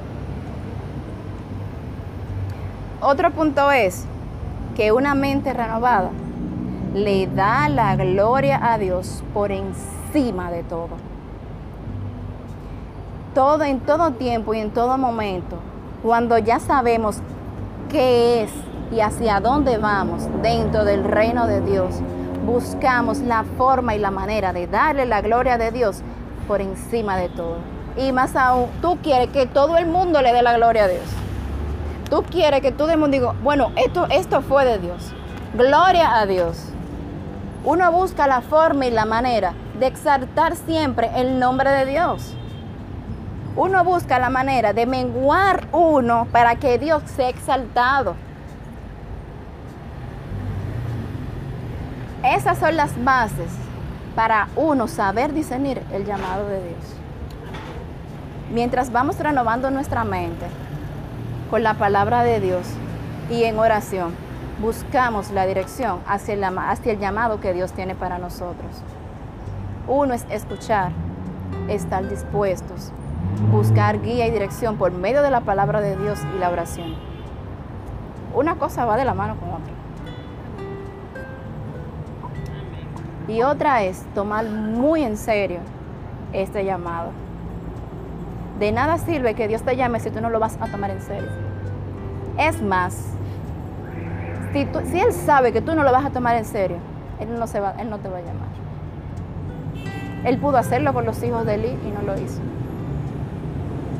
Otro 3.04 3.32
punto 3.32 3.72
es 3.72 4.04
que 4.76 4.92
una 4.92 5.16
mente 5.16 5.52
renovada 5.52 6.10
le 6.94 7.26
da 7.26 7.68
la 7.68 7.96
gloria 7.96 8.60
a 8.62 8.78
Dios 8.78 9.24
por 9.34 9.50
encima 9.50 10.52
de 10.52 10.62
todo. 10.62 10.90
Todo 13.34 13.64
en 13.64 13.80
todo 13.80 14.12
tiempo 14.12 14.54
y 14.54 14.60
en 14.60 14.70
todo 14.70 14.98
momento, 14.98 15.56
cuando 16.04 16.38
ya 16.38 16.60
sabemos 16.60 17.18
qué 17.90 18.44
es 18.44 18.52
y 18.92 19.00
hacia 19.00 19.40
dónde 19.40 19.78
vamos 19.78 20.28
dentro 20.42 20.84
del 20.84 21.04
reino 21.04 21.46
de 21.46 21.60
Dios, 21.60 21.96
buscamos 22.46 23.18
la 23.18 23.44
forma 23.56 23.94
y 23.94 23.98
la 23.98 24.10
manera 24.10 24.52
de 24.52 24.66
darle 24.66 25.06
la 25.06 25.20
gloria 25.20 25.58
de 25.58 25.70
Dios 25.70 26.02
por 26.46 26.60
encima 26.60 27.16
de 27.16 27.28
todo. 27.30 27.56
Y 27.96 28.12
más 28.12 28.36
aún, 28.36 28.68
tú 28.80 28.98
quieres 29.02 29.30
que 29.30 29.46
todo 29.46 29.76
el 29.76 29.86
mundo 29.86 30.22
le 30.22 30.32
dé 30.32 30.42
la 30.42 30.54
gloria 30.54 30.84
a 30.84 30.88
Dios 30.88 31.22
tú 32.12 32.22
quieres 32.24 32.60
que 32.60 32.72
todo 32.72 32.90
el 32.90 32.98
mundo 32.98 33.16
diga, 33.16 33.32
bueno, 33.42 33.72
esto, 33.74 34.06
esto 34.10 34.42
fue 34.42 34.66
de 34.66 34.78
Dios. 34.78 35.14
Gloria 35.54 36.18
a 36.18 36.26
Dios. 36.26 36.62
Uno 37.64 37.90
busca 37.90 38.26
la 38.26 38.42
forma 38.42 38.84
y 38.84 38.90
la 38.90 39.06
manera 39.06 39.54
de 39.80 39.86
exaltar 39.86 40.54
siempre 40.56 41.10
el 41.16 41.38
nombre 41.38 41.70
de 41.70 41.86
Dios. 41.86 42.34
Uno 43.56 43.82
busca 43.82 44.18
la 44.18 44.28
manera 44.28 44.74
de 44.74 44.84
menguar 44.84 45.66
uno 45.72 46.26
para 46.30 46.56
que 46.56 46.78
Dios 46.78 47.02
sea 47.06 47.30
exaltado. 47.30 48.14
Esas 52.24 52.58
son 52.58 52.76
las 52.76 53.02
bases 53.02 53.50
para 54.14 54.48
uno 54.54 54.86
saber 54.86 55.32
discernir 55.32 55.82
el 55.92 56.04
llamado 56.04 56.46
de 56.46 56.62
Dios. 56.68 56.96
Mientras 58.52 58.92
vamos 58.92 59.18
renovando 59.18 59.70
nuestra 59.70 60.04
mente, 60.04 60.46
con 61.50 61.64
la 61.64 61.74
palabra 61.74 62.22
de 62.22 62.40
Dios 62.40 62.66
y 63.28 63.44
en 63.44 63.58
oración. 63.58 64.14
buscamos 64.60 65.32
la 65.32 65.44
dirección 65.46 65.98
hacia 66.06 66.34
el, 66.34 66.44
hacia 66.44 66.92
el 66.92 67.00
llamado 67.00 67.40
que 67.40 67.52
Dios 67.52 67.72
tiene 67.72 67.96
para 67.96 68.18
nosotros. 68.18 68.82
Uno 69.88 70.14
es 70.14 70.24
escuchar, 70.30 70.92
estar 71.68 72.08
dispuestos, 72.08 72.92
buscar 73.50 74.00
guía 74.00 74.26
y 74.26 74.30
dirección 74.30 74.76
por 74.76 74.92
medio 74.92 75.22
de 75.22 75.30
la 75.30 75.40
palabra 75.40 75.80
de 75.80 75.96
Dios 75.96 76.20
y 76.36 76.38
la 76.38 76.50
oración. 76.50 76.94
Una 78.34 78.54
cosa 78.54 78.84
va 78.84 78.96
de 78.96 79.04
la 79.04 79.14
mano 79.14 79.36
con 79.40 79.48
otra. 79.50 79.81
Y 83.32 83.42
otra 83.42 83.82
es 83.82 84.02
tomar 84.14 84.44
muy 84.44 85.02
en 85.02 85.16
serio 85.16 85.60
este 86.34 86.66
llamado. 86.66 87.12
De 88.58 88.72
nada 88.72 88.98
sirve 88.98 89.32
que 89.32 89.48
Dios 89.48 89.62
te 89.62 89.74
llame 89.74 90.00
si 90.00 90.10
tú 90.10 90.20
no 90.20 90.28
lo 90.28 90.38
vas 90.38 90.58
a 90.60 90.66
tomar 90.66 90.90
en 90.90 91.00
serio. 91.00 91.30
Es 92.38 92.60
más, 92.60 92.94
si, 94.52 95.00
Él 95.00 95.12
sabe 95.14 95.52
que 95.52 95.62
tú 95.62 95.74
no 95.74 95.82
lo 95.82 95.90
vas 95.92 96.04
a 96.04 96.10
tomar 96.10 96.36
en 96.36 96.44
serio, 96.44 96.76
Él 97.20 97.38
no, 97.38 97.46
se 97.46 97.58
va, 97.58 97.74
él 97.78 97.88
no 97.88 97.98
te 97.98 98.10
va 98.10 98.18
a 98.18 98.20
llamar. 98.20 98.48
Él 100.24 100.36
pudo 100.36 100.58
hacerlo 100.58 100.92
con 100.92 101.06
los 101.06 101.22
hijos 101.22 101.46
de 101.46 101.54
Eli 101.54 101.68
y 101.68 101.90
no 101.90 102.02
lo 102.02 102.20
hizo. 102.20 102.42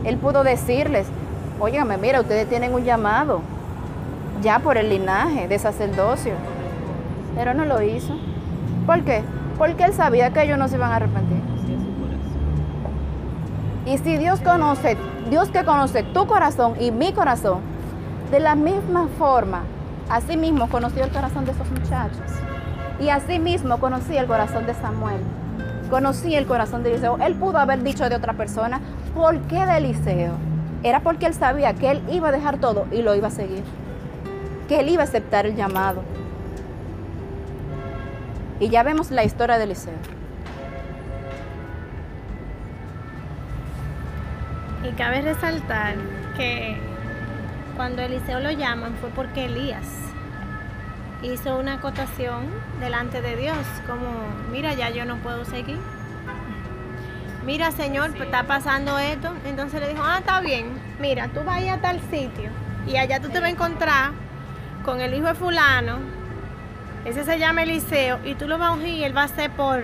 Él 0.04 0.18
pudo 0.18 0.44
decirles, 0.44 1.06
óigame, 1.58 1.96
mira, 1.96 2.20
ustedes 2.20 2.48
tienen 2.50 2.74
un 2.74 2.84
llamado 2.84 3.40
ya 4.42 4.58
por 4.58 4.76
el 4.76 4.90
linaje 4.90 5.48
de 5.48 5.58
sacerdocio. 5.58 6.34
Pero 7.34 7.54
no 7.54 7.64
lo 7.64 7.80
hizo. 7.80 8.14
¿Por 8.86 9.02
qué? 9.02 9.22
Porque 9.58 9.84
él 9.84 9.92
sabía 9.92 10.32
que 10.32 10.42
ellos 10.42 10.58
no 10.58 10.68
se 10.68 10.76
iban 10.76 10.90
a 10.90 10.96
arrepentir. 10.96 11.40
Y 13.86 13.98
si 13.98 14.16
Dios 14.16 14.40
conoce, 14.40 14.96
Dios 15.28 15.50
que 15.50 15.64
conoce 15.64 16.02
tu 16.02 16.26
corazón 16.26 16.74
y 16.80 16.90
mi 16.90 17.12
corazón, 17.12 17.60
de 18.30 18.40
la 18.40 18.54
misma 18.54 19.08
forma, 19.18 19.62
así 20.08 20.36
mismo 20.36 20.68
conoció 20.68 21.04
el 21.04 21.10
corazón 21.10 21.44
de 21.44 21.52
esos 21.52 21.70
muchachos. 21.70 22.20
Y 23.00 23.08
así 23.08 23.38
mismo 23.38 23.78
conocí 23.78 24.16
el 24.16 24.26
corazón 24.26 24.66
de 24.66 24.74
Samuel. 24.74 25.20
Conocí 25.90 26.34
el 26.34 26.46
corazón 26.46 26.82
de 26.82 26.90
Eliseo. 26.92 27.18
Él 27.20 27.34
pudo 27.34 27.58
haber 27.58 27.82
dicho 27.82 28.08
de 28.08 28.16
otra 28.16 28.32
persona, 28.34 28.80
¿por 29.14 29.38
qué 29.42 29.66
de 29.66 29.76
Eliseo? 29.78 30.32
Era 30.82 31.00
porque 31.00 31.26
él 31.26 31.34
sabía 31.34 31.74
que 31.74 31.90
él 31.90 32.02
iba 32.10 32.28
a 32.28 32.32
dejar 32.32 32.58
todo 32.58 32.86
y 32.90 33.02
lo 33.02 33.14
iba 33.14 33.28
a 33.28 33.32
seguir. 33.32 33.62
Que 34.68 34.80
él 34.80 34.88
iba 34.88 35.02
a 35.02 35.06
aceptar 35.06 35.46
el 35.46 35.56
llamado. 35.56 36.02
Y 38.62 38.68
ya 38.68 38.84
vemos 38.84 39.10
la 39.10 39.24
historia 39.24 39.58
de 39.58 39.64
Eliseo. 39.64 39.92
Y 44.84 44.92
cabe 44.92 45.20
resaltar 45.20 45.96
que 46.36 46.76
cuando 47.74 48.02
Eliseo 48.02 48.38
lo 48.38 48.52
llaman 48.52 48.94
fue 49.00 49.10
porque 49.10 49.46
Elías 49.46 49.84
hizo 51.22 51.58
una 51.58 51.74
acotación 51.74 52.46
delante 52.78 53.20
de 53.20 53.34
Dios, 53.34 53.58
como, 53.84 54.06
mira, 54.52 54.74
ya 54.74 54.90
yo 54.90 55.06
no 55.06 55.16
puedo 55.16 55.44
seguir. 55.44 55.80
Mira, 57.44 57.72
Señor, 57.72 58.16
está 58.16 58.44
pasando 58.44 58.96
esto. 59.00 59.32
Entonces 59.44 59.80
le 59.80 59.88
dijo, 59.88 60.04
ah, 60.04 60.18
está 60.20 60.40
bien, 60.40 60.66
mira, 61.00 61.26
tú 61.26 61.40
vas 61.42 61.64
a 61.64 61.78
tal 61.78 62.00
sitio 62.12 62.48
y 62.86 62.96
allá 62.96 63.18
tú 63.18 63.28
te 63.28 63.40
vas 63.40 63.48
a 63.48 63.50
encontrar 63.50 64.12
con 64.84 65.00
el 65.00 65.14
hijo 65.14 65.26
de 65.26 65.34
fulano 65.34 66.21
ese 67.04 67.24
se 67.24 67.38
llama 67.38 67.64
Eliseo 67.64 68.20
y 68.24 68.34
tú 68.34 68.46
lo 68.46 68.58
vas 68.58 68.70
a 68.70 68.72
ungir 68.72 69.04
él 69.04 69.16
va 69.16 69.24
a 69.24 69.28
ser 69.28 69.50
por, 69.50 69.82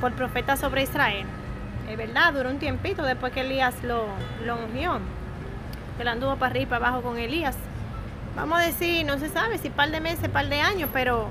por 0.00 0.12
profeta 0.12 0.56
sobre 0.56 0.82
Israel. 0.82 1.26
Es 1.88 1.96
verdad, 1.96 2.32
duró 2.32 2.50
un 2.50 2.58
tiempito 2.58 3.02
después 3.02 3.32
que 3.32 3.40
Elías 3.40 3.74
lo, 3.82 4.06
lo 4.44 4.56
ungió. 4.56 4.98
Que 5.96 6.08
anduvo 6.08 6.36
para 6.36 6.50
arriba 6.50 6.62
y 6.62 6.66
para 6.66 6.88
abajo 6.88 7.02
con 7.02 7.18
Elías. 7.18 7.56
Vamos 8.36 8.58
a 8.58 8.62
decir, 8.62 9.04
no 9.04 9.18
se 9.18 9.28
sabe 9.28 9.58
si 9.58 9.70
par 9.70 9.90
de 9.90 10.00
meses, 10.00 10.28
par 10.28 10.48
de 10.48 10.60
años, 10.60 10.88
pero 10.92 11.30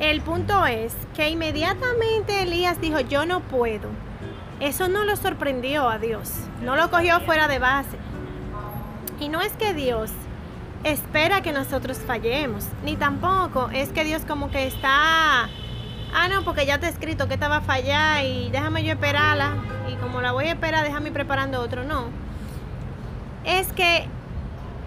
el 0.00 0.20
punto 0.20 0.64
es 0.66 0.94
que 1.14 1.28
inmediatamente 1.28 2.42
Elías 2.42 2.80
dijo, 2.80 3.00
yo 3.00 3.26
no 3.26 3.40
puedo. 3.40 3.88
Eso 4.60 4.88
no 4.88 5.04
lo 5.04 5.16
sorprendió 5.16 5.88
a 5.88 5.98
Dios, 5.98 6.32
no 6.62 6.76
lo 6.76 6.90
cogió 6.90 7.20
fuera 7.20 7.46
de 7.46 7.58
base. 7.58 7.96
Y 9.20 9.28
no 9.28 9.40
es 9.40 9.52
que 9.52 9.74
Dios 9.74 10.10
espera 10.84 11.40
que 11.42 11.52
nosotros 11.52 11.98
fallemos, 11.98 12.66
ni 12.84 12.96
tampoco 12.96 13.68
es 13.72 13.90
que 13.90 14.04
Dios 14.04 14.22
como 14.26 14.50
que 14.50 14.66
está, 14.66 15.44
ah, 15.44 16.28
no, 16.30 16.44
porque 16.44 16.66
ya 16.66 16.78
te 16.78 16.86
he 16.86 16.88
escrito 16.88 17.28
que 17.28 17.34
esta 17.34 17.48
va 17.48 17.56
a 17.56 17.60
fallar 17.60 18.24
y 18.24 18.50
déjame 18.50 18.84
yo 18.84 18.92
esperarla 18.92 19.54
y 19.90 19.96
como 19.96 20.20
la 20.20 20.32
voy 20.32 20.46
a 20.46 20.52
esperar, 20.52 20.84
déjame 20.84 21.08
ir 21.08 21.14
preparando 21.14 21.60
otro, 21.60 21.84
no. 21.84 22.06
Es 23.44 23.72
que 23.72 24.06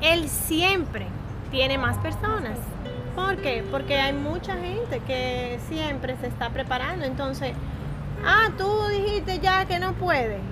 Él 0.02 0.30
siempre 0.30 1.08
tiene 1.52 1.78
más 1.78 1.98
personas. 1.98 2.58
¿Por 3.16 3.38
qué? 3.38 3.64
Porque 3.70 4.00
hay 4.00 4.14
mucha 4.14 4.56
gente 4.56 5.00
que 5.06 5.60
siempre 5.68 6.16
se 6.22 6.28
está 6.28 6.50
preparando. 6.50 7.06
Entonces, 7.06 7.54
ah, 8.26 8.50
tú 8.58 8.88
dijiste 8.88 9.40
ya 9.40 9.66
que 9.66 9.80
no 9.80 9.94
puede 9.94 10.51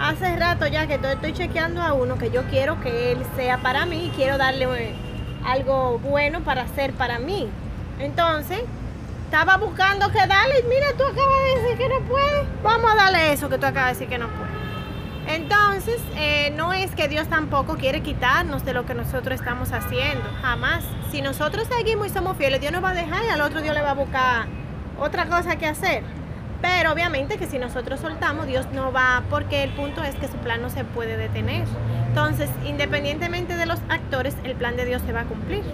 hace 0.00 0.36
rato 0.36 0.66
ya 0.66 0.86
que 0.86 0.94
estoy 0.94 1.32
chequeando 1.32 1.82
a 1.82 1.92
uno 1.92 2.18
que 2.18 2.30
yo 2.30 2.42
quiero 2.44 2.80
que 2.80 3.12
él 3.12 3.18
sea 3.36 3.58
para 3.58 3.86
mí 3.86 4.06
y 4.06 4.10
quiero 4.10 4.38
darle 4.38 4.64
eh, 4.64 4.94
algo 5.44 5.98
bueno 5.98 6.40
para 6.42 6.62
hacer 6.62 6.92
para 6.92 7.18
mí. 7.18 7.48
Entonces, 7.98 8.60
estaba 9.24 9.56
buscando 9.56 10.10
que 10.10 10.18
darle, 10.18 10.62
mira, 10.68 10.88
tú 10.96 11.04
acabas 11.04 11.38
de 11.44 11.62
decir 11.62 11.78
que 11.78 11.88
no 11.88 12.00
puedes, 12.00 12.46
vamos 12.62 12.92
a 12.92 12.96
darle 12.96 13.32
eso 13.32 13.48
que 13.48 13.58
tú 13.58 13.66
acabas 13.66 13.98
de 13.98 14.04
decir 14.04 14.08
que 14.08 14.18
no 14.18 14.28
puedes. 14.28 14.52
Entonces, 15.26 16.00
eh, 16.16 16.52
no 16.56 16.72
es 16.72 16.90
que 16.94 17.08
Dios 17.08 17.28
tampoco 17.28 17.76
quiere 17.76 18.02
quitarnos 18.02 18.64
de 18.64 18.74
lo 18.74 18.84
que 18.86 18.94
nosotros 18.94 19.38
estamos 19.40 19.72
haciendo, 19.72 20.28
jamás. 20.42 20.84
Si 21.10 21.22
nosotros 21.22 21.68
seguimos 21.68 22.08
y 22.08 22.10
somos 22.10 22.36
fieles, 22.36 22.60
Dios 22.60 22.72
nos 22.72 22.82
va 22.82 22.90
a 22.90 22.94
dejar 22.94 23.24
y 23.24 23.28
al 23.28 23.40
otro 23.40 23.62
Dios 23.62 23.74
le 23.74 23.82
va 23.82 23.92
a 23.92 23.94
buscar 23.94 24.46
otra 25.00 25.26
cosa 25.26 25.56
que 25.56 25.66
hacer. 25.66 26.02
Pero 26.62 26.92
obviamente 26.92 27.36
que 27.36 27.46
si 27.46 27.58
nosotros 27.58 28.00
soltamos, 28.00 28.46
Dios 28.46 28.66
no 28.72 28.92
va, 28.92 29.24
porque 29.28 29.64
el 29.64 29.70
punto 29.70 30.02
es 30.02 30.14
que 30.14 30.28
su 30.28 30.36
plan 30.38 30.62
no 30.62 30.70
se 30.70 30.84
puede 30.84 31.16
detener. 31.16 31.66
Entonces, 32.08 32.48
independientemente 32.64 33.56
de 33.56 33.66
los 33.66 33.80
actores, 33.88 34.36
el 34.44 34.54
plan 34.54 34.76
de 34.76 34.84
Dios 34.84 35.02
se 35.04 35.12
va 35.12 35.22
a 35.22 35.24
cumplir. 35.24 35.64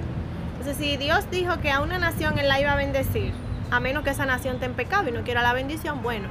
Entonces, 0.53 0.77
si 0.79 0.97
Dios 0.97 1.31
dijo 1.31 1.61
que 1.61 1.71
a 1.71 1.81
una 1.81 1.99
nación 1.99 2.39
Él 2.39 2.49
la 2.49 2.59
iba 2.59 2.73
a 2.73 2.77
bendecir, 2.77 3.33
a 3.71 3.81
menos 3.81 4.03
que 4.03 4.11
esa 4.11 4.25
nación 4.25 4.55
esté 4.55 4.67
en 4.67 4.75
pecado 4.75 5.09
y 5.09 5.13
no 5.13 5.23
quiera 5.23 5.43
la 5.43 5.53
bendición, 5.53 6.03
bueno. 6.03 6.29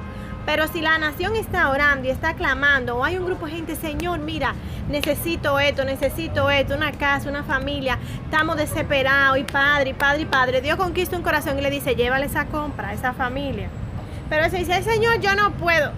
Pero 0.47 0.67
si 0.67 0.81
la 0.81 0.97
nación 0.97 1.35
está 1.35 1.69
orando 1.69 2.07
y 2.07 2.11
está 2.11 2.33
clamando, 2.33 2.95
o 2.95 3.03
hay 3.03 3.17
un 3.17 3.25
grupo 3.25 3.45
de 3.45 3.51
gente, 3.51 3.75
Señor, 3.75 4.19
mira, 4.19 4.55
necesito 4.89 5.59
esto, 5.59 5.83
necesito 5.83 6.49
esto, 6.49 6.73
una 6.73 6.93
casa, 6.93 7.29
una 7.29 7.43
familia, 7.43 7.99
estamos 8.23 8.57
desesperados, 8.57 9.37
y 9.37 9.43
padre, 9.43 9.93
padre, 9.93 10.25
padre, 10.25 10.61
Dios 10.61 10.77
conquista 10.77 11.17
un 11.17 11.21
corazón 11.21 11.59
y 11.59 11.61
le 11.61 11.69
dice, 11.69 11.95
llévale 11.95 12.25
esa 12.25 12.45
compra, 12.45 12.93
esa 12.93 13.13
familia. 13.13 13.69
Pero 14.29 14.49
si 14.49 14.57
dice, 14.57 14.83
Señor, 14.83 15.19
yo 15.19 15.35
no 15.35 15.51
puedo. 15.53 15.91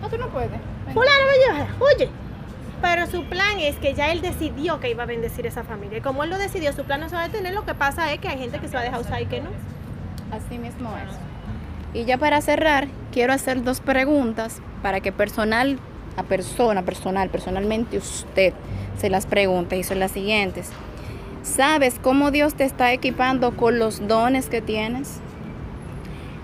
No, 0.00 0.08
tú 0.08 0.18
no 0.18 0.28
puedes. 0.28 0.50
Fulano 0.92 1.24
me 1.24 1.84
oye. 1.84 2.10
Pero 2.80 3.06
su 3.06 3.24
plan 3.24 3.60
es 3.60 3.76
que 3.76 3.94
ya 3.94 4.10
él 4.10 4.20
decidió 4.20 4.80
que 4.80 4.90
iba 4.90 5.04
a 5.04 5.06
bendecir 5.06 5.46
esa 5.46 5.62
familia. 5.62 5.98
Y 5.98 6.00
como 6.00 6.24
él 6.24 6.30
lo 6.30 6.38
decidió, 6.38 6.72
su 6.72 6.82
plan 6.84 7.00
no 7.00 7.08
se 7.08 7.14
va 7.14 7.22
a 7.22 7.28
detener. 7.28 7.54
Lo 7.54 7.64
que 7.64 7.74
pasa 7.74 8.12
es 8.12 8.18
que 8.18 8.28
hay 8.28 8.38
gente 8.38 8.58
que 8.58 8.66
se 8.66 8.74
va 8.74 8.80
a 8.80 8.84
dejar 8.84 9.00
usar 9.00 9.22
y 9.22 9.26
que 9.26 9.40
no. 9.40 9.50
Así 10.32 10.58
mismo 10.58 10.90
es. 10.96 11.14
Y 11.94 12.04
ya 12.04 12.18
para 12.18 12.40
cerrar, 12.40 12.88
quiero 13.12 13.32
hacer 13.32 13.62
dos 13.62 13.80
preguntas 13.80 14.60
para 14.82 15.00
que 15.00 15.12
personal, 15.12 15.78
a 16.16 16.24
persona, 16.24 16.82
personal, 16.82 17.28
personalmente 17.28 17.98
usted 17.98 18.52
se 18.98 19.10
las 19.10 19.26
pregunte. 19.26 19.76
Y 19.76 19.84
son 19.84 20.00
las 20.00 20.10
siguientes. 20.10 20.70
¿Sabes 21.44 22.00
cómo 22.02 22.32
Dios 22.32 22.54
te 22.54 22.64
está 22.64 22.92
equipando 22.92 23.56
con 23.56 23.78
los 23.78 24.08
dones 24.08 24.48
que 24.48 24.60
tienes? 24.60 25.20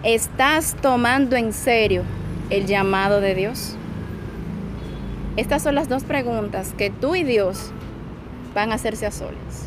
¿Estás 0.05 0.77
tomando 0.81 1.35
en 1.35 1.53
serio 1.53 2.05
el 2.51 2.67
llamado 2.67 3.21
de 3.21 3.35
Dios? 3.35 3.75
Estas 5.37 5.61
son 5.65 5.75
las 5.75 5.89
dos 5.89 6.05
preguntas 6.05 6.73
que 6.79 6.89
tú 6.89 7.17
y 7.17 7.25
Dios 7.25 7.73
van 8.55 8.71
a 8.71 8.77
hacerse 8.77 9.07
a 9.07 9.11
solas. 9.11 9.67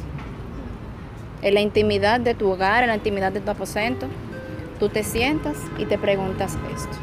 En 1.41 1.54
la 1.54 1.60
intimidad 1.60 2.22
de 2.22 2.34
tu 2.34 2.50
hogar, 2.50 2.84
en 2.84 2.88
la 2.88 2.96
intimidad 2.96 3.34
de 3.34 3.41
tu 3.41 3.52
aposento, 3.52 4.08
tú 4.80 4.88
te 4.88 5.04
sientas 5.04 5.58
y 5.78 5.84
te 5.84 5.98
preguntas 5.98 6.58
esto. 6.74 6.98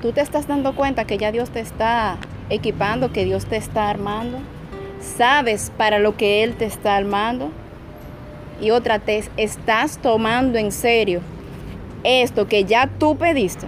Tú 0.00 0.12
te 0.12 0.22
estás 0.22 0.48
dando 0.48 0.74
cuenta 0.74 1.04
que 1.04 1.18
ya 1.18 1.32
Dios 1.32 1.50
te 1.50 1.60
está 1.60 2.16
equipando, 2.48 3.12
que 3.12 3.26
Dios 3.26 3.44
te 3.44 3.58
está 3.58 3.90
armando. 3.90 4.38
Sabes 5.02 5.70
para 5.76 5.98
lo 5.98 6.16
que 6.16 6.42
Él 6.44 6.54
te 6.54 6.64
está 6.64 6.96
armando. 6.96 7.50
Y 8.58 8.70
otra, 8.70 9.00
te 9.00 9.22
estás 9.36 9.98
tomando 9.98 10.56
en 10.56 10.72
serio 10.72 11.20
esto 12.06 12.46
que 12.46 12.64
ya 12.64 12.88
tú 12.98 13.16
pediste. 13.16 13.66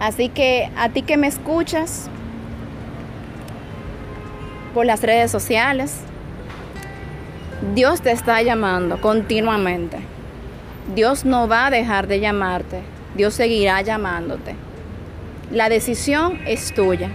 Así 0.00 0.28
que 0.28 0.68
a 0.76 0.88
ti 0.88 1.02
que 1.02 1.16
me 1.16 1.28
escuchas 1.28 2.08
por 4.74 4.84
las 4.84 5.02
redes 5.02 5.30
sociales, 5.30 6.00
Dios 7.74 8.00
te 8.00 8.10
está 8.10 8.42
llamando 8.42 9.00
continuamente. 9.00 9.98
Dios 10.94 11.24
no 11.24 11.46
va 11.46 11.66
a 11.66 11.70
dejar 11.70 12.08
de 12.08 12.18
llamarte. 12.18 12.80
Dios 13.14 13.34
seguirá 13.34 13.80
llamándote. 13.82 14.56
La 15.52 15.68
decisión 15.68 16.40
es 16.46 16.74
tuya. 16.74 17.10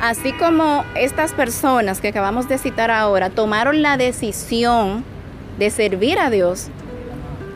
Así 0.00 0.32
como 0.32 0.84
estas 0.96 1.32
personas 1.32 2.00
que 2.00 2.08
acabamos 2.08 2.48
de 2.48 2.58
citar 2.58 2.90
ahora 2.90 3.30
tomaron 3.30 3.82
la 3.82 3.96
decisión 3.96 5.04
de 5.58 5.70
servir 5.70 6.18
a 6.18 6.30
Dios, 6.30 6.68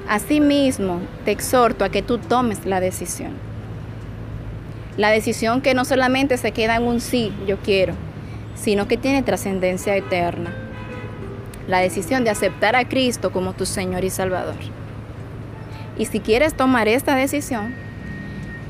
asimismo 0.08 1.00
te 1.24 1.30
exhorto 1.30 1.84
a 1.84 1.90
que 1.90 2.02
tú 2.02 2.18
tomes 2.18 2.64
la 2.64 2.80
decisión. 2.80 3.32
La 4.96 5.10
decisión 5.10 5.60
que 5.60 5.74
no 5.74 5.84
solamente 5.84 6.36
se 6.36 6.52
queda 6.52 6.76
en 6.76 6.82
un 6.82 7.00
sí, 7.00 7.32
yo 7.46 7.58
quiero, 7.58 7.94
sino 8.56 8.88
que 8.88 8.96
tiene 8.96 9.22
trascendencia 9.22 9.96
eterna. 9.96 10.52
La 11.68 11.78
decisión 11.78 12.24
de 12.24 12.30
aceptar 12.30 12.74
a 12.74 12.88
Cristo 12.88 13.30
como 13.30 13.52
tu 13.52 13.66
Señor 13.66 14.04
y 14.04 14.10
Salvador. 14.10 14.56
Y 15.96 16.06
si 16.06 16.20
quieres 16.20 16.54
tomar 16.54 16.88
esta 16.88 17.14
decisión, 17.14 17.74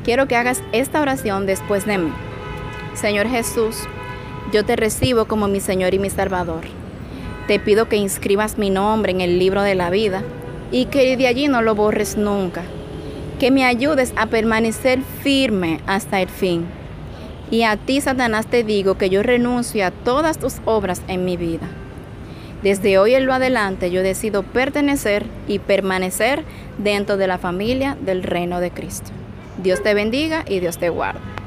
quiero 0.05 0.27
que 0.27 0.37
hagas 0.37 0.62
esta 0.73 1.01
oración 1.01 1.47
después 1.47 1.87
de 1.87 1.99
mí. 1.99 2.12
Señor 2.95 3.29
Jesús, 3.29 3.77
yo 4.53 4.64
te 4.64 4.77
recibo 4.77 5.27
como 5.27 5.47
mi 5.47 5.61
Señor 5.61 5.95
y 5.95 5.99
mi 5.99 6.11
Salvador. 6.11 6.78
Te 7.48 7.58
pido 7.58 7.88
que 7.88 7.96
inscribas 7.96 8.58
mi 8.58 8.68
nombre 8.68 9.11
en 9.11 9.22
el 9.22 9.38
libro 9.38 9.62
de 9.62 9.74
la 9.74 9.88
vida 9.88 10.22
y 10.70 10.84
que 10.84 11.16
de 11.16 11.26
allí 11.26 11.48
no 11.48 11.62
lo 11.62 11.74
borres 11.74 12.18
nunca. 12.18 12.62
Que 13.40 13.50
me 13.50 13.64
ayudes 13.64 14.12
a 14.16 14.26
permanecer 14.26 15.00
firme 15.22 15.80
hasta 15.87 16.20
el 16.20 16.28
fin. 16.28 16.66
Y 17.50 17.62
a 17.62 17.78
ti, 17.78 18.02
Satanás, 18.02 18.48
te 18.48 18.64
digo 18.64 18.98
que 18.98 19.08
yo 19.08 19.22
renuncio 19.22 19.87
a 19.87 19.90
todas 19.90 20.38
tus 20.38 20.56
obras 20.66 21.00
en 21.08 21.24
mi 21.24 21.38
vida. 21.38 21.66
Desde 22.62 22.98
hoy 22.98 23.14
en 23.14 23.24
lo 23.24 23.32
adelante 23.32 23.90
yo 23.90 24.02
decido 24.02 24.42
pertenecer 24.42 25.24
y 25.46 25.58
permanecer 25.58 26.44
dentro 26.76 27.16
de 27.16 27.28
la 27.28 27.38
familia 27.38 27.96
del 27.98 28.24
reino 28.24 28.61
de 28.61 28.72
Cristo. 28.72 29.11
Dios 29.62 29.82
te 29.82 29.94
bendiga 29.94 30.44
y 30.46 30.61
Dios 30.61 30.76
te 30.76 30.90
guarde. 30.90 31.38